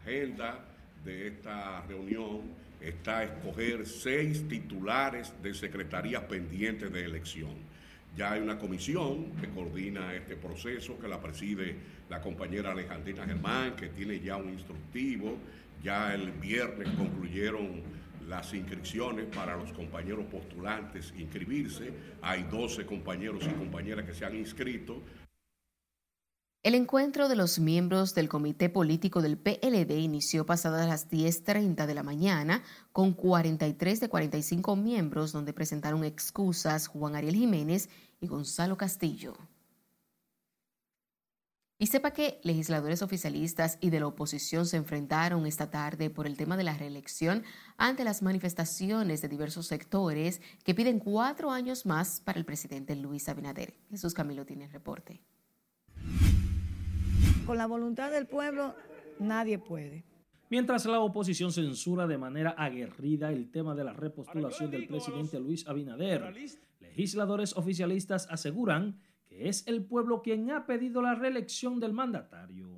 [0.00, 2.42] Agenda de esta reunión
[2.80, 7.68] está escoger seis titulares de secretarías pendientes de elección.
[8.16, 11.76] Ya hay una comisión que coordina este proceso, que la preside
[12.08, 15.36] la compañera Alejandrina Germán, que tiene ya un instructivo.
[15.82, 17.82] Ya el viernes concluyeron
[18.28, 21.92] las inscripciones para los compañeros postulantes inscribirse.
[22.20, 25.00] Hay 12 compañeros y compañeras que se han inscrito.
[26.64, 31.94] El encuentro de los miembros del Comité Político del PLD inició pasadas las 10.30 de
[31.94, 37.88] la mañana con 43 de 45 miembros donde presentaron excusas Juan Ariel Jiménez
[38.20, 39.36] y Gonzalo Castillo.
[41.78, 46.36] Y sepa que legisladores oficialistas y de la oposición se enfrentaron esta tarde por el
[46.36, 47.44] tema de la reelección
[47.76, 53.28] ante las manifestaciones de diversos sectores que piden cuatro años más para el presidente Luis
[53.28, 53.74] Abinader.
[53.90, 55.22] Jesús Camilo tiene el reporte.
[57.48, 58.74] Con la voluntad del pueblo
[59.20, 60.04] nadie puede.
[60.50, 65.66] Mientras la oposición censura de manera aguerrida el tema de la repostulación del presidente Luis
[65.66, 66.34] Abinader,
[66.78, 72.68] legisladores oficialistas aseguran que es el pueblo quien ha pedido la reelección del mandatario.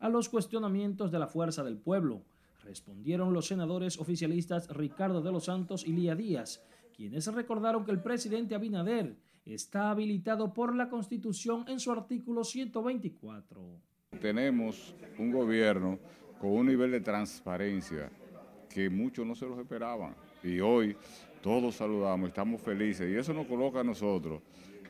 [0.00, 2.26] A los cuestionamientos de la fuerza del pueblo
[2.62, 6.62] respondieron los senadores oficialistas Ricardo de los Santos y Lía Díaz,
[6.94, 13.93] quienes recordaron que el presidente Abinader está habilitado por la Constitución en su artículo 124.
[14.20, 15.98] Tenemos un gobierno
[16.38, 18.10] con un nivel de transparencia
[18.68, 20.14] que muchos no se los esperaban.
[20.42, 20.96] Y hoy
[21.40, 23.10] todos saludamos, estamos felices.
[23.10, 24.42] Y eso nos coloca a nosotros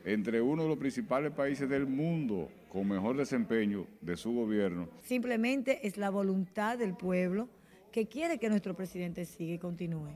[0.04, 4.88] entre uno de los principales países del mundo con mejor desempeño de su gobierno.
[5.02, 7.48] Simplemente es la voluntad del pueblo
[7.90, 10.10] que quiere que nuestro presidente siga y continúe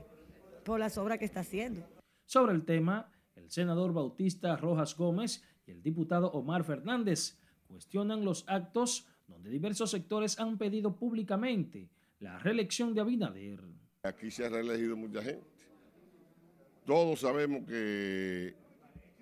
[0.63, 1.87] por las obras que está haciendo.
[2.25, 7.38] Sobre el tema, el senador Bautista Rojas Gómez y el diputado Omar Fernández
[7.69, 13.61] cuestionan los actos donde diversos sectores han pedido públicamente la reelección de Abinader.
[14.03, 15.45] Aquí se ha reelegido mucha gente.
[16.85, 18.55] Todos sabemos que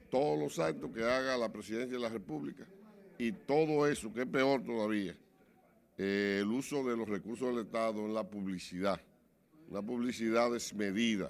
[0.09, 2.65] todos los actos que haga la presidencia de la República
[3.17, 5.17] y todo eso, que es peor todavía,
[5.97, 9.01] eh, el uso de los recursos del Estado en la publicidad,
[9.69, 11.29] una publicidad desmedida,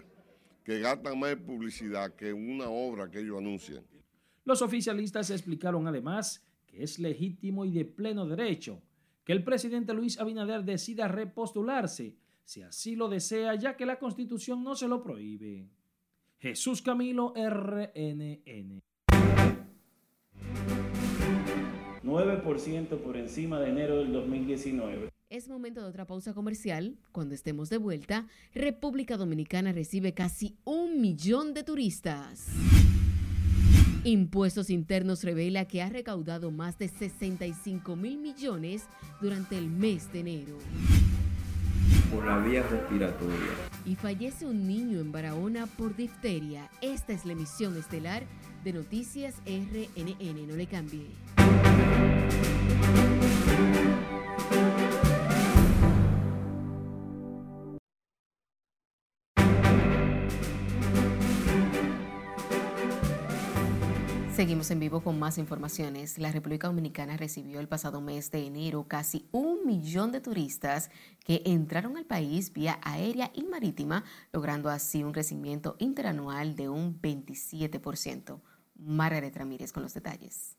[0.64, 3.84] que gastan más en publicidad que en una obra que ellos anuncian.
[4.46, 6.47] Los oficialistas explicaron además
[6.84, 8.82] es legítimo y de pleno derecho
[9.24, 14.64] que el presidente Luis Abinader decida repostularse, si así lo desea, ya que la Constitución
[14.64, 15.68] no se lo prohíbe.
[16.40, 18.82] Jesús Camilo, RNN.
[22.04, 25.10] 9% por encima de enero del 2019.
[25.30, 26.98] Es momento de otra pausa comercial.
[27.12, 32.48] Cuando estemos de vuelta, República Dominicana recibe casi un millón de turistas.
[34.04, 38.84] Impuestos Internos revela que ha recaudado más de 65 mil millones
[39.20, 40.58] durante el mes de enero.
[42.14, 43.36] Por la vía respiratoria.
[43.86, 46.70] Y fallece un niño en Barahona por difteria.
[46.82, 48.24] Esta es la emisión estelar
[48.64, 50.48] de Noticias RNN.
[50.48, 51.08] No le cambie.
[64.38, 66.20] Seguimos en vivo con más informaciones.
[66.20, 70.92] La República Dominicana recibió el pasado mes de enero casi un millón de turistas
[71.26, 77.02] que entraron al país vía aérea y marítima, logrando así un crecimiento interanual de un
[77.02, 78.40] 27%.
[78.76, 80.56] Margaret Ramírez con los detalles.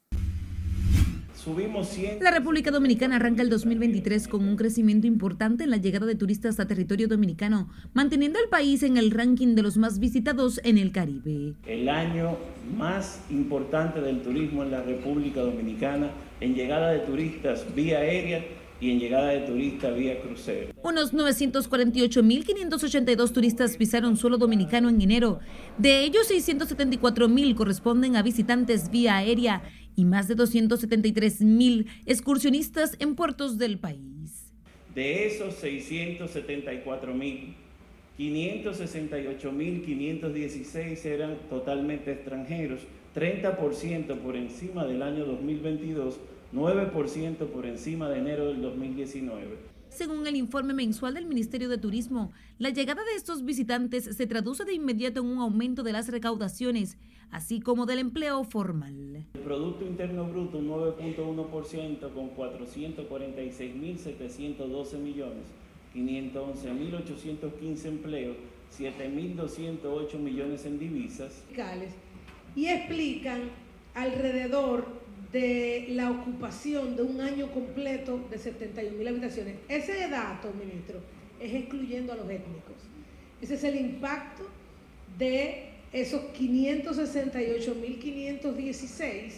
[2.21, 6.59] La República Dominicana arranca el 2023 con un crecimiento importante en la llegada de turistas
[6.59, 10.91] a territorio dominicano, manteniendo al país en el ranking de los más visitados en el
[10.91, 11.55] Caribe.
[11.67, 12.37] El año
[12.77, 18.45] más importante del turismo en la República Dominicana en llegada de turistas vía aérea
[18.81, 20.69] y en llegada de turistas vía crucero.
[20.83, 25.41] Unos 948.582 turistas pisaron suelo dominicano en enero.
[25.79, 29.63] De ellos, 674.000 corresponden a visitantes vía aérea
[29.99, 34.53] y más de 273 mil excursionistas en puertos del país.
[34.95, 37.57] De esos 674 mil,
[38.17, 42.83] 568 mil 516 eran totalmente extranjeros,
[43.17, 46.21] 30% por encima del año 2022,
[46.55, 49.78] 9% por encima de enero del 2019.
[49.99, 52.31] Según el informe mensual del Ministerio de Turismo,
[52.61, 56.97] la llegada de estos visitantes se traduce de inmediato en un aumento de las recaudaciones,
[57.33, 59.27] así como del empleo formal.
[59.35, 65.47] El Producto Interno Bruto 9.1% con 446.712 millones,
[65.97, 68.37] 511.815 empleos,
[68.79, 71.43] 7.208 millones en divisas.
[72.55, 73.51] Y explican
[73.95, 79.57] alrededor de la ocupación de un año completo de 71 mil habitaciones.
[79.69, 81.01] Ese dato, ministro,
[81.41, 82.77] es excluyendo a los étnicos.
[83.41, 84.45] Ese es el impacto
[85.19, 89.33] de esos 568.516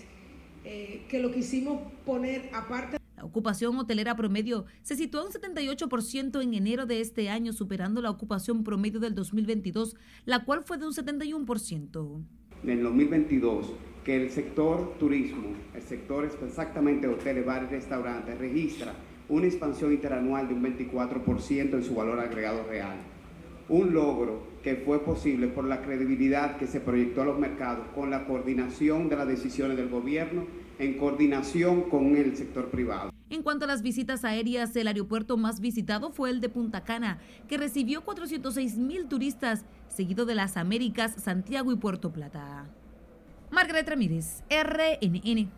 [0.64, 2.98] eh, que lo quisimos poner aparte.
[3.16, 8.10] La ocupación hotelera promedio se situó en 78% en enero de este año, superando la
[8.10, 12.24] ocupación promedio del 2022, la cual fue de un 71%.
[12.62, 13.66] En el 2022
[14.10, 18.92] que el sector turismo, el sector exactamente hoteles, bares restaurantes, registra
[19.28, 22.96] una expansión interanual de un 24% en su valor agregado real.
[23.68, 28.10] Un logro que fue posible por la credibilidad que se proyectó a los mercados con
[28.10, 30.44] la coordinación de las decisiones del gobierno
[30.80, 33.12] en coordinación con el sector privado.
[33.28, 37.20] En cuanto a las visitas aéreas, el aeropuerto más visitado fue el de Punta Cana,
[37.46, 42.68] que recibió 406 mil turistas, seguido de las Américas, Santiago y Puerto Plata.
[43.50, 45.50] Margaret Ramírez, RNN.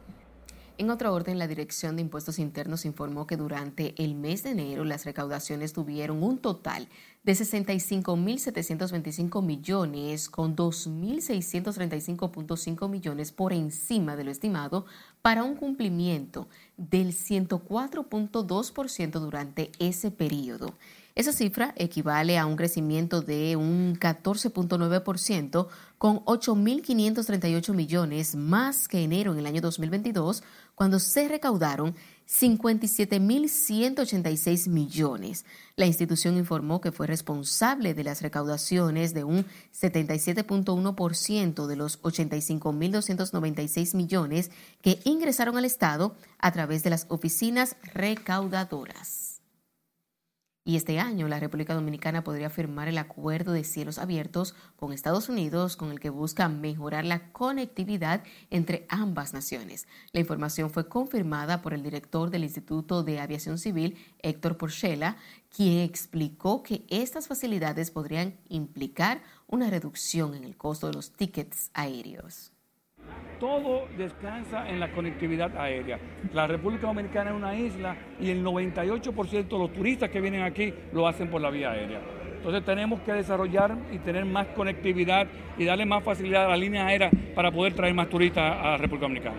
[0.79, 4.85] En otro orden, la Dirección de Impuestos Internos informó que durante el mes de enero
[4.85, 6.89] las recaudaciones tuvieron un total
[7.23, 14.87] de 65.725 millones con 2.635.5 millones por encima de lo estimado
[15.23, 20.75] para un cumplimiento del 104.2% durante ese periodo.
[21.15, 25.69] Esa cifra equivale a un crecimiento de un 14.9%
[25.99, 30.43] con 8.538 millones más que enero en el año 2022,
[30.75, 31.95] cuando se recaudaron
[32.33, 35.45] 57.186 millones.
[35.77, 39.45] La institución informó que fue responsable de las recaudaciones de un
[39.79, 49.22] 77.1% de los 85.296 millones que ingresaron al Estado a través de las oficinas recaudadoras.
[50.65, 55.29] Y este año la República Dominicana podría firmar el acuerdo de cielos abiertos con Estados
[55.29, 59.89] Unidos con el que busca mejorar la conectividad entre ambas naciones.
[60.13, 65.17] La información fue confirmada por el director del Instituto de Aviación Civil, Héctor Porchela,
[65.51, 71.71] quien explicó que estas facilidades podrían implicar una reducción en el costo de los tickets
[71.75, 72.52] aéreos
[73.41, 75.99] todo descansa en la conectividad aérea.
[76.33, 80.73] La República Dominicana es una isla y el 98% de los turistas que vienen aquí
[80.93, 82.01] lo hacen por la vía aérea.
[82.37, 85.27] Entonces tenemos que desarrollar y tener más conectividad
[85.59, 88.77] y darle más facilidad a la línea aérea para poder traer más turistas a la
[88.77, 89.37] República Dominicana.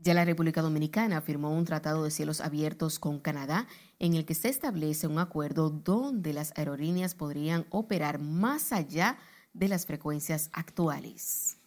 [0.00, 3.66] Ya la República Dominicana firmó un tratado de cielos abiertos con Canadá
[3.98, 9.37] en el que se establece un acuerdo donde las aerolíneas podrían operar más allá de
[9.66, 11.58] las frecuencias actuales.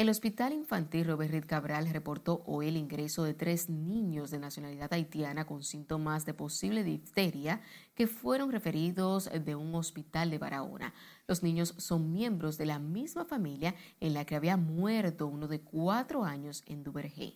[0.00, 4.90] El Hospital Infantil Robert Reed Cabral reportó hoy el ingreso de tres niños de nacionalidad
[4.94, 7.60] haitiana con síntomas de posible difteria
[7.94, 10.94] que fueron referidos de un hospital de Barahona.
[11.28, 15.60] Los niños son miembros de la misma familia en la que había muerto uno de
[15.60, 17.34] cuatro años en Duvergé.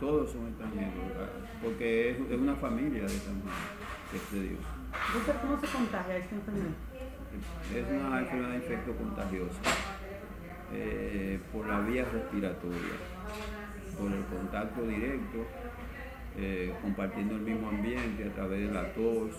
[0.00, 1.04] Todos son extranjeros,
[1.62, 4.60] porque es una familia de Dios.
[5.40, 6.89] ¿Cómo se contagia esta enfermedad?
[7.74, 9.60] Es una enfermedad de infecto contagiosa
[10.72, 12.94] eh, por la vía respiratoria,
[13.98, 15.46] por el contacto directo,
[16.36, 19.30] eh, compartiendo el mismo ambiente a través de la tos,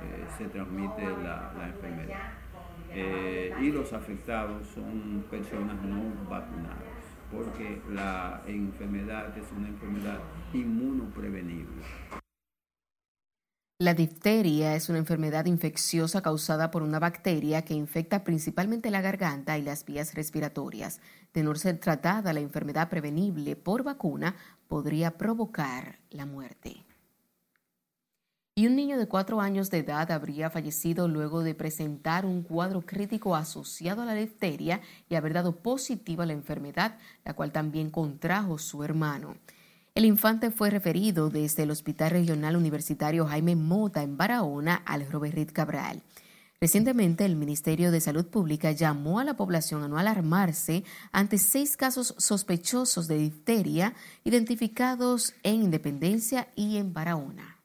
[0.00, 2.32] eh, se transmite la, enfermedad.
[3.60, 10.18] y los afectados son personas no vacunadas, porque la enfermedad es una enfermedad
[10.52, 12.23] inmunoprevenible.
[13.84, 19.58] La difteria es una enfermedad infecciosa causada por una bacteria que infecta principalmente la garganta
[19.58, 21.02] y las vías respiratorias.
[21.34, 24.36] De no ser tratada, la enfermedad prevenible por vacuna
[24.68, 26.86] podría provocar la muerte.
[28.54, 32.86] Y un niño de cuatro años de edad habría fallecido luego de presentar un cuadro
[32.86, 34.80] crítico asociado a la difteria
[35.10, 39.36] y haber dado positiva a la enfermedad, la cual también contrajo su hermano.
[39.96, 45.52] El infante fue referido desde el Hospital Regional Universitario Jaime Mota en Barahona al Robert
[45.52, 46.02] Cabral.
[46.60, 50.82] Recientemente, el Ministerio de Salud Pública llamó a la población a no alarmarse
[51.12, 57.60] ante seis casos sospechosos de difteria identificados en Independencia y en Barahona.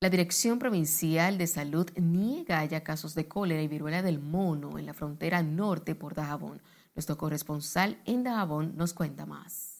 [0.00, 4.86] La Dirección Provincial de Salud niega haya casos de cólera y viruela del mono en
[4.86, 6.60] la frontera norte por Dajabón.
[6.96, 9.73] Nuestro corresponsal en Dajabón nos cuenta más.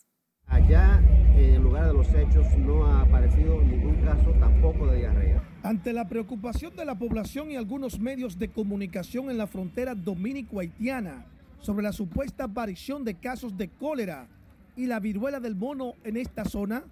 [0.47, 1.01] Allá,
[1.36, 5.42] en el lugar de los hechos, no ha aparecido ningún caso tampoco de diarrea.
[5.62, 11.26] Ante la preocupación de la población y algunos medios de comunicación en la frontera dominico-haitiana
[11.61, 14.28] sobre la supuesta aparición de casos de cólera
[14.76, 16.84] y la viruela del mono en esta zona,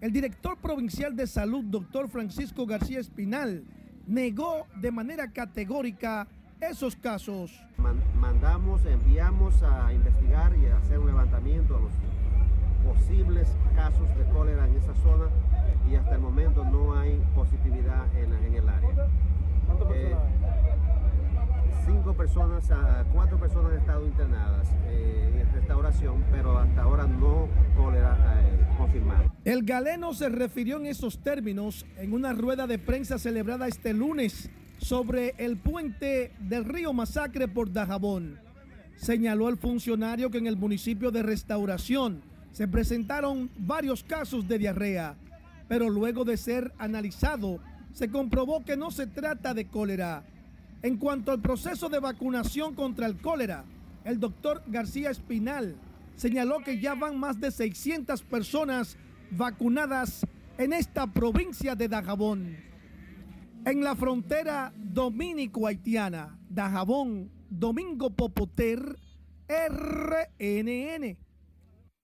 [0.00, 3.64] el director provincial de salud, doctor Francisco García Espinal,
[4.06, 6.28] negó de manera categórica
[6.60, 7.52] esos casos.
[8.16, 11.92] mandamos, enviamos a investigar y a hacer un levantamiento a los
[12.82, 15.26] posibles casos de cólera en esa zona
[15.90, 19.08] y hasta el momento no hay positividad en, el área.
[19.94, 20.14] Eh,
[21.86, 22.64] cinco personas,
[23.12, 29.32] cuatro personas han estado internadas eh, en restauración, pero hasta ahora no cólera eh, confirmada.
[29.44, 34.50] El galeno se refirió en esos términos en una rueda de prensa celebrada este lunes
[34.78, 38.38] sobre el puente del río Masacre por Dajabón.
[38.96, 45.16] Señaló el funcionario que en el municipio de Restauración se presentaron varios casos de diarrea,
[45.68, 47.60] pero luego de ser analizado
[47.92, 50.24] se comprobó que no se trata de cólera.
[50.82, 53.64] En cuanto al proceso de vacunación contra el cólera,
[54.04, 55.76] el doctor García Espinal
[56.16, 58.96] señaló que ya van más de 600 personas
[59.30, 60.26] vacunadas
[60.58, 62.56] en esta provincia de Dajabón.
[63.64, 68.98] En la frontera dominico-haitiana, Dajabón, Domingo Popoter,
[69.48, 71.16] RNN.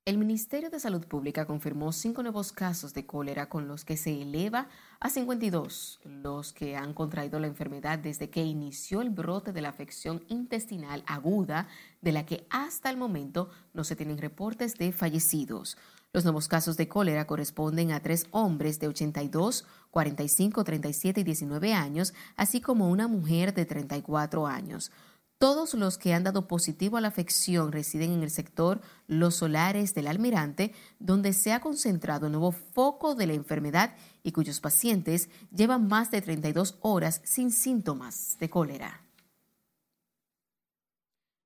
[0.08, 4.22] El Ministerio de Salud Pública confirmó cinco nuevos casos de cólera con los que se
[4.22, 4.68] eleva
[5.00, 9.68] a 52 los que han contraído la enfermedad desde que inició el brote de la
[9.68, 11.68] afección intestinal aguda,
[12.00, 15.76] de la que hasta el momento no se tienen reportes de fallecidos.
[16.14, 21.74] Los nuevos casos de cólera corresponden a tres hombres de 82, 45, 37 y 19
[21.74, 24.90] años, así como una mujer de 34 años.
[25.38, 29.94] Todos los que han dado positivo a la afección residen en el sector Los Solares
[29.94, 35.28] del Almirante, donde se ha concentrado el nuevo foco de la enfermedad y cuyos pacientes
[35.54, 39.04] llevan más de 32 horas sin síntomas de cólera.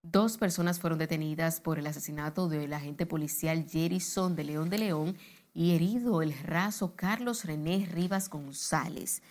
[0.03, 5.19] Dos personas fueron detenidas por el asesinato del agente policial Jerison de León de León
[5.53, 9.23] y herido el raso Carlos René Rivas González.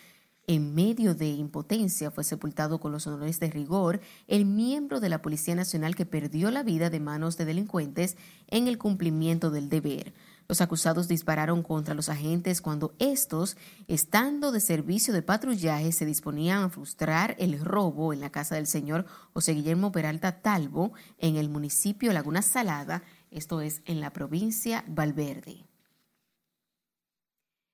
[0.52, 5.22] En medio de impotencia fue sepultado con los honores de rigor el miembro de la
[5.22, 8.18] Policía Nacional que perdió la vida de manos de delincuentes
[8.50, 10.14] en el cumplimiento del deber.
[10.50, 13.56] Los acusados dispararon contra los agentes cuando estos,
[13.88, 18.68] estando de servicio de patrullaje, se disponían a frustrar el robo en la casa del
[18.68, 24.84] señor José Guillermo Peralta Talvo en el municipio Laguna Salada, esto es en la provincia
[24.86, 25.71] Valverde.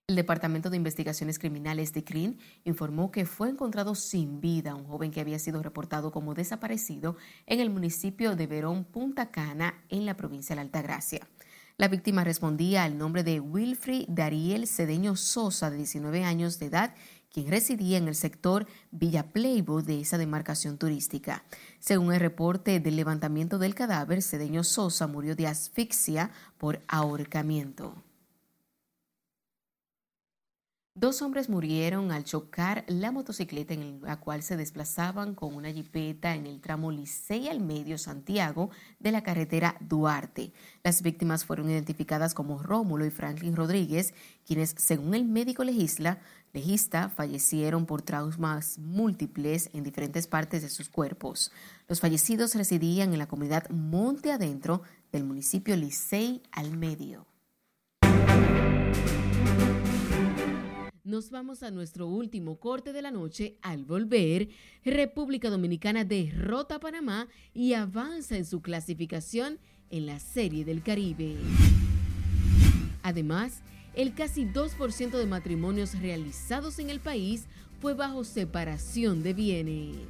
[0.09, 5.11] El Departamento de Investigaciones Criminales de CRIN informó que fue encontrado sin vida un joven
[5.11, 10.15] que había sido reportado como desaparecido en el municipio de Verón, Punta Cana, en la
[10.15, 11.27] provincia de Altagracia.
[11.75, 16.95] La víctima respondía al nombre de Wilfrid Dariel Cedeño Sosa, de 19 años de edad,
[17.29, 21.43] quien residía en el sector Villa Pleibo de esa demarcación turística.
[21.79, 28.06] Según el reporte del levantamiento del cadáver, Cedeño Sosa murió de asfixia por ahorcamiento.
[30.99, 36.33] Dos hombres murieron al chocar la motocicleta en la cual se desplazaban con una jipeta
[36.33, 40.53] en el tramo Licey al medio Santiago de la carretera Duarte.
[40.83, 46.17] Las víctimas fueron identificadas como Rómulo y Franklin Rodríguez, quienes, según el médico legisla,
[46.51, 51.51] legista, fallecieron por traumas múltiples en diferentes partes de sus cuerpos.
[51.87, 54.81] Los fallecidos residían en la comunidad Monte Adentro
[55.11, 57.27] del municipio Licey al medio.
[61.07, 63.55] Nos vamos a nuestro último corte de la noche.
[63.61, 64.49] Al volver,
[64.83, 69.57] República Dominicana derrota a Panamá y avanza en su clasificación
[69.89, 71.37] en la Serie del Caribe.
[73.03, 73.61] Además,
[73.95, 77.45] el casi 2% de matrimonios realizados en el país
[77.79, 80.09] fue bajo separación de bienes.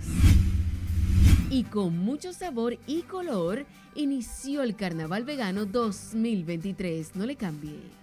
[1.52, 7.16] Y con mucho sabor y color, inició el Carnaval Vegano 2023.
[7.16, 7.97] No le cambie.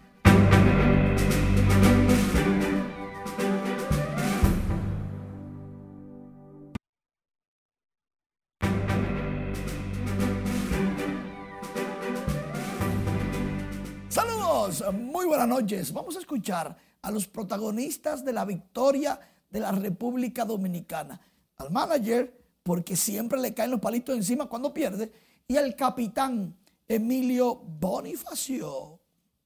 [14.93, 15.93] Muy buenas noches.
[15.93, 19.19] Vamos a escuchar a los protagonistas de la victoria
[19.51, 21.21] de la República Dominicana.
[21.57, 25.13] Al manager, porque siempre le caen los palitos encima cuando pierde,
[25.47, 26.57] y al capitán
[26.89, 29.01] Emilio Bonifacio.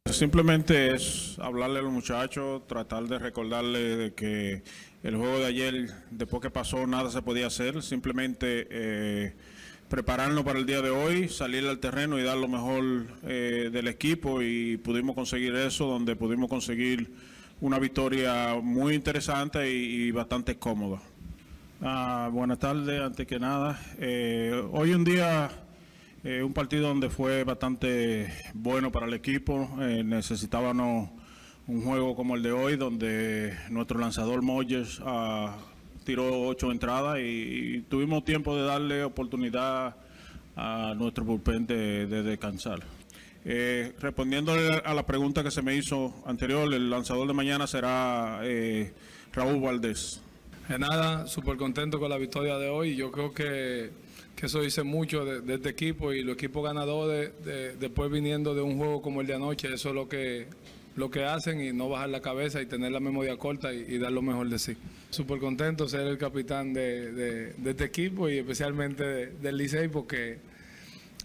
[0.07, 4.63] Simplemente es hablarle a los muchachos, tratar de recordarle de que
[5.03, 7.83] el juego de ayer, después que pasó, nada se podía hacer.
[7.83, 9.37] Simplemente eh,
[9.89, 13.89] prepararnos para el día de hoy, salir al terreno y dar lo mejor eh, del
[13.89, 17.13] equipo y pudimos conseguir eso, donde pudimos conseguir
[17.61, 21.01] una victoria muy interesante y, bastante cómoda.
[21.81, 23.81] Ah, buenas tardes, antes que nada.
[23.99, 25.51] Eh, hoy un día
[26.25, 29.69] eh, un partido donde fue bastante bueno para el equipo.
[29.81, 31.11] Eh, necesitábamos
[31.69, 35.57] un juego como el de hoy, donde nuestro lanzador Moyes ah,
[36.09, 39.95] tiró ocho entradas y, tuvimos tiempo de darle oportunidad
[40.57, 42.81] a nuestro bullpen de, descansar.
[43.45, 44.55] Eh, respondiendo
[44.87, 48.95] a la pregunta que se me hizo anterior, el lanzador de mañana será eh,
[49.35, 50.23] Raúl Valdés.
[50.67, 52.97] De nada, súper contento con la victoria de hoy.
[52.97, 57.33] Yo creo que que eso dice mucho de, este equipo y los equipos ganadores,
[57.81, 60.47] después viniendo de un juego como el de anoche, eso es lo que,
[60.99, 64.11] lo que hacen y no bajar la cabeza y tener la memoria corta y, dar
[64.11, 64.77] lo mejor de sí.
[65.11, 70.39] Súper contento ser el capitán de, este equipo y especialmente del Licey porque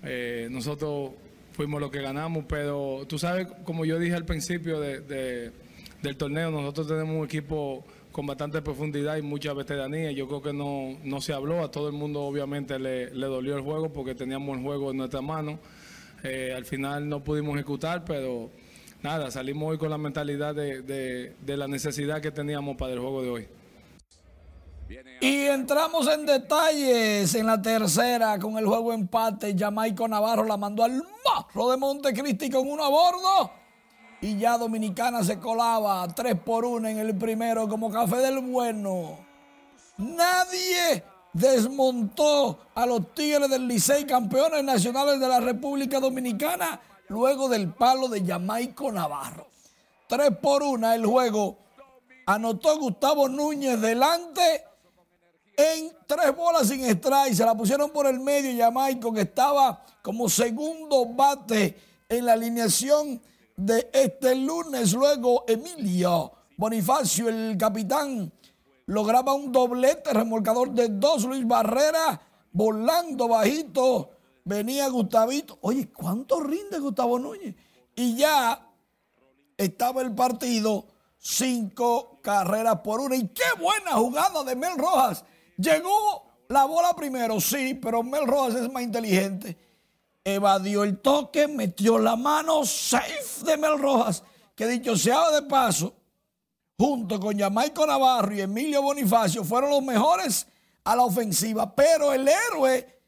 [0.03, 1.11] eh, nosotros
[1.53, 6.87] fuimos los que ganamos, pero tú sabes, como yo dije al principio del torneo, nosotros
[6.87, 10.11] tenemos un equipo con bastante profundidad y mucha veteranía.
[10.11, 13.63] Yo creo que no, no se habló, a todo el mundo obviamente le, dolió el
[13.63, 15.59] juego porque teníamos el juego en nuestra mano.
[16.23, 18.51] Eh, al final no pudimos ejecutar, pero
[19.03, 23.29] nada, salimos hoy con la mentalidad de, la necesidad que teníamos para el juego de
[23.29, 23.47] hoy.
[25.21, 29.55] Y entramos en detalles en la tercera con el juego empate.
[29.57, 33.63] Jamaico Navarro la mandó al marro de Montecristi con uno a bordo
[34.23, 39.19] y ya Dominicana se colaba 3 por 1 en el primero como café del bueno.
[39.97, 47.73] Nadie desmontó a los Tigres del Licey, campeones nacionales de la República Dominicana, luego del
[47.73, 49.47] palo de Jamaico Navarro.
[50.07, 51.57] 3 por 1 el juego.
[52.25, 54.63] Anotó Gustavo Núñez delante
[55.57, 57.33] en tres bolas sin strike.
[57.33, 61.77] Se la pusieron por el medio Jamaico, que estaba como segundo bate
[62.09, 63.21] en la alineación
[63.55, 64.93] de este lunes.
[64.93, 68.31] Luego Emilio Bonifacio, el capitán,
[68.85, 71.23] lograba un doblete remolcador de dos.
[71.23, 74.09] Luis Barrera volando bajito.
[74.43, 75.57] Venía Gustavito.
[75.61, 77.55] Oye, ¿cuánto rinde Gustavo Núñez?
[77.95, 78.69] Y ya
[79.57, 80.85] estaba el partido
[81.17, 83.15] cinco carreras por una.
[83.15, 85.23] Y qué buena jugada de Mel Rojas.
[85.57, 89.57] Llegó la bola primero, sí, pero Mel Rojas es más inteligente
[90.23, 94.23] evadió el toque, metió la mano, safe de Mel Rojas,
[94.55, 95.93] que dicho sea de paso,
[96.77, 100.47] junto con Jamaico Navarro y Emilio Bonifacio, fueron los mejores
[100.83, 103.01] a la ofensiva, pero el héroe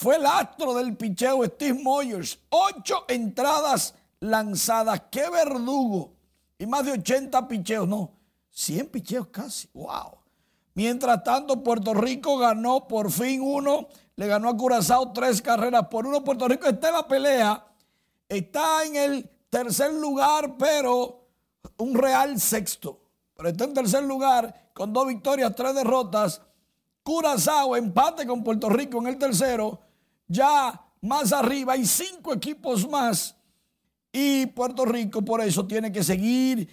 [0.00, 2.38] fue el astro del picheo Steve Moyers.
[2.48, 6.14] Ocho entradas lanzadas, qué verdugo.
[6.58, 8.12] Y más de 80 picheos, no,
[8.50, 10.18] 100 picheos casi, wow.
[10.72, 16.06] Mientras tanto, Puerto Rico ganó por fin uno le ganó a Curazao tres carreras por
[16.06, 16.22] uno.
[16.22, 17.64] Puerto Rico está en pelea,
[18.28, 21.26] está en el tercer lugar, pero
[21.78, 23.00] un real sexto.
[23.34, 26.42] Pero está en tercer lugar con dos victorias, tres derrotas.
[27.02, 29.80] Curazao empate con Puerto Rico en el tercero.
[30.30, 33.34] Ya más arriba hay cinco equipos más.
[34.12, 36.68] Y Puerto Rico por eso tiene que seguir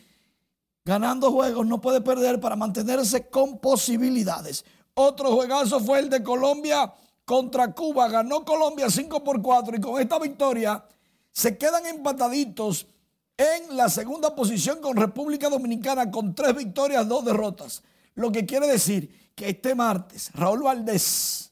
[0.86, 1.66] ganando juegos.
[1.66, 4.64] No puede perder para mantenerse con posibilidades.
[4.94, 6.94] Otro juegazo fue el de Colombia
[7.26, 8.08] contra Cuba.
[8.08, 10.86] Ganó Colombia 5 por 4 y con esta victoria
[11.32, 12.86] se quedan empataditos
[13.38, 17.82] en la segunda posición con República Dominicana con tres victorias, dos derrotas.
[18.14, 21.47] Lo que quiere decir que este martes Raúl Valdés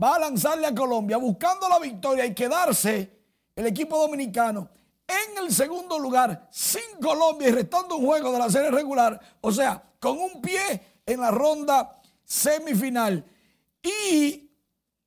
[0.00, 3.18] va a lanzarle a Colombia buscando la victoria y quedarse
[3.54, 4.68] el equipo dominicano
[5.06, 9.50] en el segundo lugar sin Colombia y restando un juego de la serie regular, o
[9.50, 13.24] sea, con un pie en la ronda semifinal.
[13.82, 14.50] Y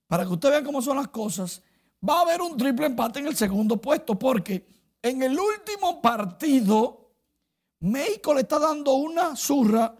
[0.07, 1.61] para que ustedes vean cómo son las cosas,
[2.07, 4.65] va a haber un triple empate en el segundo puesto, porque
[5.01, 7.11] en el último partido,
[7.79, 9.95] México le está dando una zurra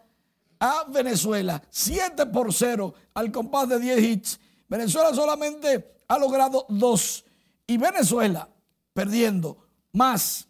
[0.60, 4.40] a Venezuela, 7 por 0 al compás de 10 hits.
[4.72, 7.26] Venezuela solamente ha logrado 2
[7.68, 8.48] y Venezuela
[8.94, 9.58] perdiendo
[9.92, 10.48] más.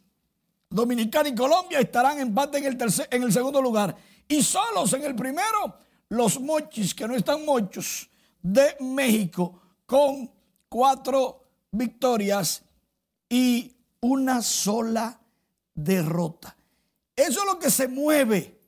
[0.70, 2.78] Dominicana y Colombia estarán empate en el,
[3.10, 3.96] en el segundo lugar.
[4.28, 5.76] Y solos en el primero,
[6.10, 8.12] los mochis, que no están mochos,
[8.44, 10.32] de México con
[10.70, 12.62] cuatro victorias
[13.28, 15.20] y una sola
[15.74, 16.56] derrota.
[17.16, 18.62] Eso es lo que se mueve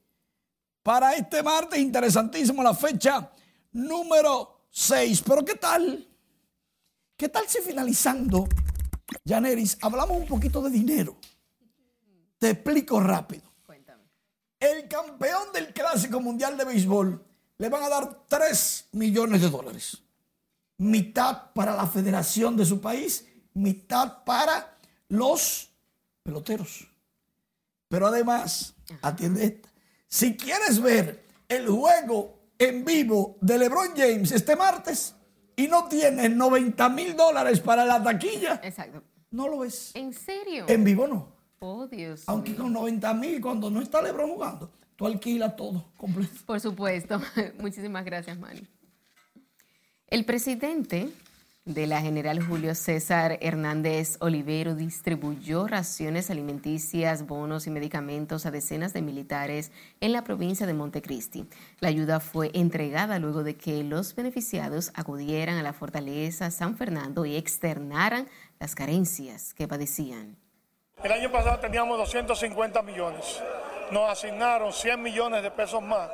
[0.82, 1.78] para este martes.
[1.78, 3.30] Interesantísimo la fecha
[3.72, 5.22] número 6.
[5.22, 6.08] Pero ¿qué tal?
[7.16, 8.48] ¿Qué tal si finalizando,
[9.26, 11.16] Janeris, hablamos un poquito de dinero?
[12.40, 13.44] Te explico rápido.
[14.60, 17.24] El campeón del Clásico Mundial de Béisbol
[17.58, 20.02] le van a dar 3 millones de dólares.
[20.78, 24.78] Mitad para la federación de su país, mitad para
[25.10, 25.70] los
[26.24, 26.88] peloteros.
[27.90, 29.70] Pero además, atiende esta.
[30.08, 35.16] Si quieres ver el juego en vivo de LeBron James este martes
[35.56, 39.04] y no tienes 90 mil dólares para la taquilla, Exacto.
[39.32, 39.92] no lo ves.
[39.96, 40.66] ¿En serio?
[40.68, 41.34] En vivo no.
[41.60, 42.24] Oh, Dios.
[42.28, 46.34] Aunque con 90 mil, cuando no está LeBron jugando, tú alquilas todo completo.
[46.46, 47.22] Por supuesto.
[47.60, 48.68] Muchísimas gracias, Manny.
[50.08, 51.10] El presidente
[51.66, 58.92] de la General Julio César Hernández Olivero distribuyó raciones alimenticias, bonos y medicamentos a decenas
[58.92, 61.48] de militares en la provincia de Montecristi.
[61.80, 67.26] La ayuda fue entregada luego de que los beneficiados acudieran a la fortaleza San Fernando
[67.26, 68.28] y externaran
[68.60, 70.36] las carencias que padecían.
[71.02, 73.42] El año pasado teníamos 250 millones.
[73.90, 76.10] Nos asignaron 100 millones de pesos más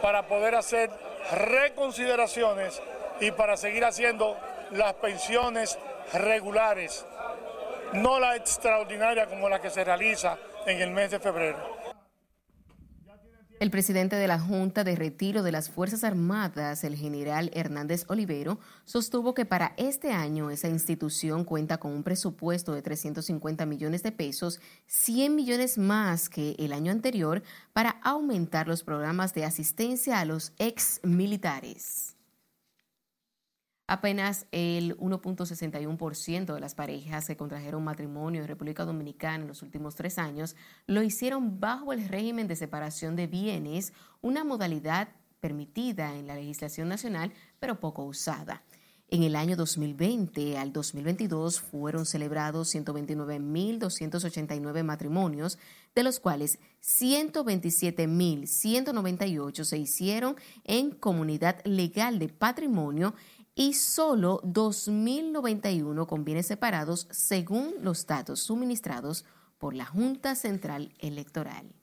[0.00, 0.90] para poder hacer
[1.32, 2.80] reconsideraciones
[3.20, 4.36] y para seguir haciendo
[4.72, 5.78] las pensiones
[6.12, 7.04] regulares,
[7.94, 11.82] no la extraordinaria como la que se realiza en el mes de febrero.
[13.60, 18.58] El presidente de la Junta de Retiro de las Fuerzas Armadas, el general Hernández Olivero,
[18.84, 24.10] sostuvo que para este año esa institución cuenta con un presupuesto de 350 millones de
[24.10, 30.24] pesos, 100 millones más que el año anterior, para aumentar los programas de asistencia a
[30.24, 32.16] los ex militares.
[33.92, 39.96] Apenas el 1.61% de las parejas que contrajeron matrimonio en República Dominicana en los últimos
[39.96, 46.26] tres años lo hicieron bajo el régimen de separación de bienes, una modalidad permitida en
[46.26, 48.62] la legislación nacional, pero poco usada.
[49.08, 55.58] En el año 2020 al 2022 fueron celebrados 129.289 matrimonios,
[55.94, 63.12] de los cuales 127.198 se hicieron en comunidad legal de patrimonio
[63.54, 69.24] y solo 2.091 con bienes separados según los datos suministrados
[69.58, 71.74] por la Junta Central Electoral.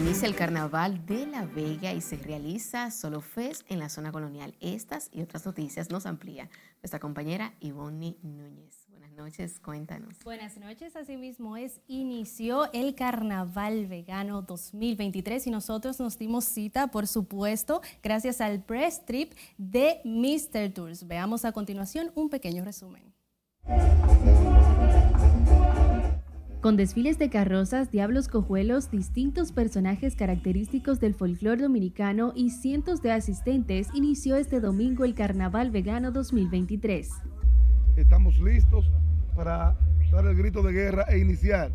[0.00, 4.56] Inicia el Carnaval de La Vega y se realiza Solo Fest en la zona colonial.
[4.60, 6.48] Estas y otras noticias nos amplía
[6.82, 8.79] nuestra compañera Ivonne Núñez.
[9.20, 10.14] Buenas noches, cuéntanos.
[10.24, 17.06] Buenas noches, asimismo es inició el Carnaval Vegano 2023 y nosotros nos dimos cita, por
[17.06, 20.72] supuesto, gracias al press trip de Mr.
[20.72, 21.06] Tours.
[21.06, 23.12] Veamos a continuación un pequeño resumen.
[26.62, 33.12] Con desfiles de carrozas, diablos cojuelos, distintos personajes característicos del folclore dominicano y cientos de
[33.12, 37.10] asistentes, inició este domingo el Carnaval Vegano 2023.
[37.96, 38.90] Estamos listos
[39.30, 39.76] para
[40.10, 41.70] dar el grito de guerra e iniciar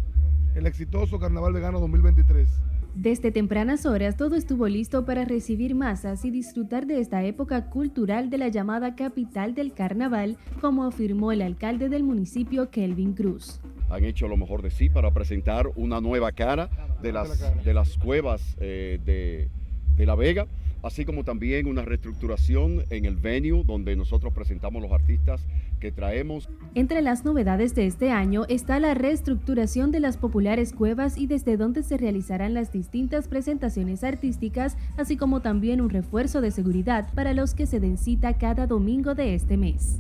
[0.56, 2.50] el exitoso Carnaval Vegano 2023.
[2.96, 8.30] Desde tempranas horas todo estuvo listo para recibir masas y disfrutar de esta época cultural
[8.30, 14.04] de la llamada capital del carnaval, como afirmó el alcalde del municipio Kelvin Cruz han
[14.04, 16.70] hecho lo mejor de sí para presentar una nueva cara
[17.02, 19.50] de las, de las cuevas eh, de,
[19.96, 20.48] de La Vega,
[20.84, 25.46] así como también una reestructuración en el venue donde nosotros presentamos los artistas
[25.80, 26.50] que traemos.
[26.74, 31.58] Entre las novedades de este año está la reestructuración de las populares cuevas y desde
[31.58, 37.34] donde se realizarán las distintas presentaciones artísticas, así como también un refuerzo de seguridad para
[37.34, 40.00] los que se den cita cada domingo de este mes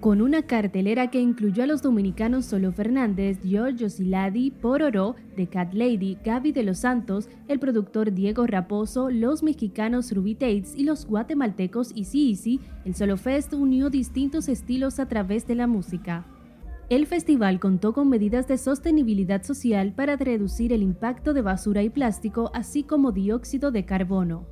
[0.00, 5.72] con una cartelera que incluyó a los dominicanos Solo Fernández, Giorgio Siladi, Pororo, The Cat
[5.72, 11.06] Lady, Gaby de los Santos, el productor Diego Raposo, los mexicanos Ruby Tates y los
[11.06, 16.26] guatemaltecos Easy Easy, el Solo Fest unió distintos estilos a través de la música.
[16.88, 21.90] El festival contó con medidas de sostenibilidad social para reducir el impacto de basura y
[21.90, 24.46] plástico, así como dióxido de carbono.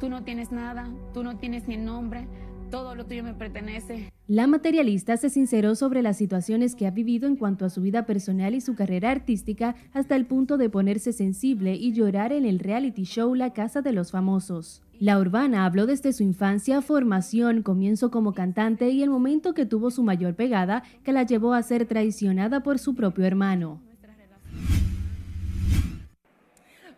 [0.00, 2.26] Tú no tienes nada, tú no tienes ni nombre,
[2.70, 4.12] todo lo tuyo me pertenece.
[4.26, 8.06] La materialista se sinceró sobre las situaciones que ha vivido en cuanto a su vida
[8.06, 12.58] personal y su carrera artística hasta el punto de ponerse sensible y llorar en el
[12.58, 14.82] reality show La Casa de los Famosos.
[15.00, 19.90] La urbana habló desde su infancia, formación, comienzo como cantante y el momento que tuvo
[19.90, 23.80] su mayor pegada que la llevó a ser traicionada por su propio hermano.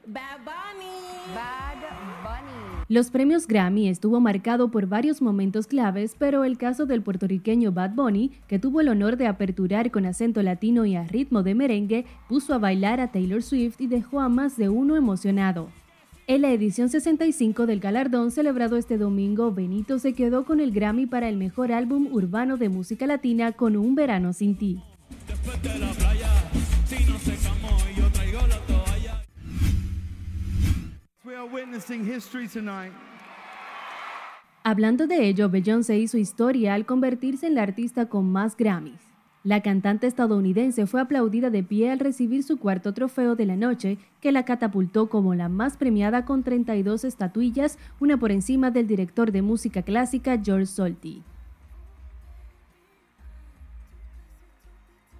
[0.07, 0.39] Bad.
[2.91, 7.95] Los premios Grammy estuvo marcado por varios momentos claves, pero el caso del puertorriqueño Bad
[7.95, 12.05] Bunny, que tuvo el honor de aperturar con acento latino y a ritmo de merengue,
[12.28, 15.68] puso a bailar a Taylor Swift y dejó a más de uno emocionado.
[16.26, 21.07] En la edición 65 del galardón celebrado este domingo, Benito se quedó con el Grammy
[21.07, 24.82] para el mejor álbum urbano de música latina con Un verano sin ti.
[34.62, 39.01] Hablando de ello, Beyoncé hizo historia al convertirse en la artista con más Grammys.
[39.43, 43.97] La cantante estadounidense fue aplaudida de pie al recibir su cuarto trofeo de la noche,
[44.20, 49.32] que la catapultó como la más premiada con 32 estatuillas, una por encima del director
[49.32, 51.22] de música clásica George Solti.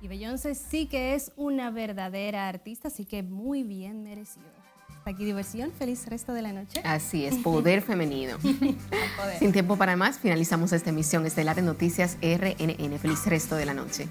[0.03, 4.60] Y Beyoncé sí que es una verdadera artista, así que muy bien merecido.
[5.01, 6.83] Hasta aquí diversión, feliz resto de la noche.
[6.85, 8.37] Así es, poder femenino.
[9.39, 12.99] Sin tiempo para más, finalizamos esta emisión estelar de Noticias RNN.
[12.99, 14.09] Feliz resto de la noche.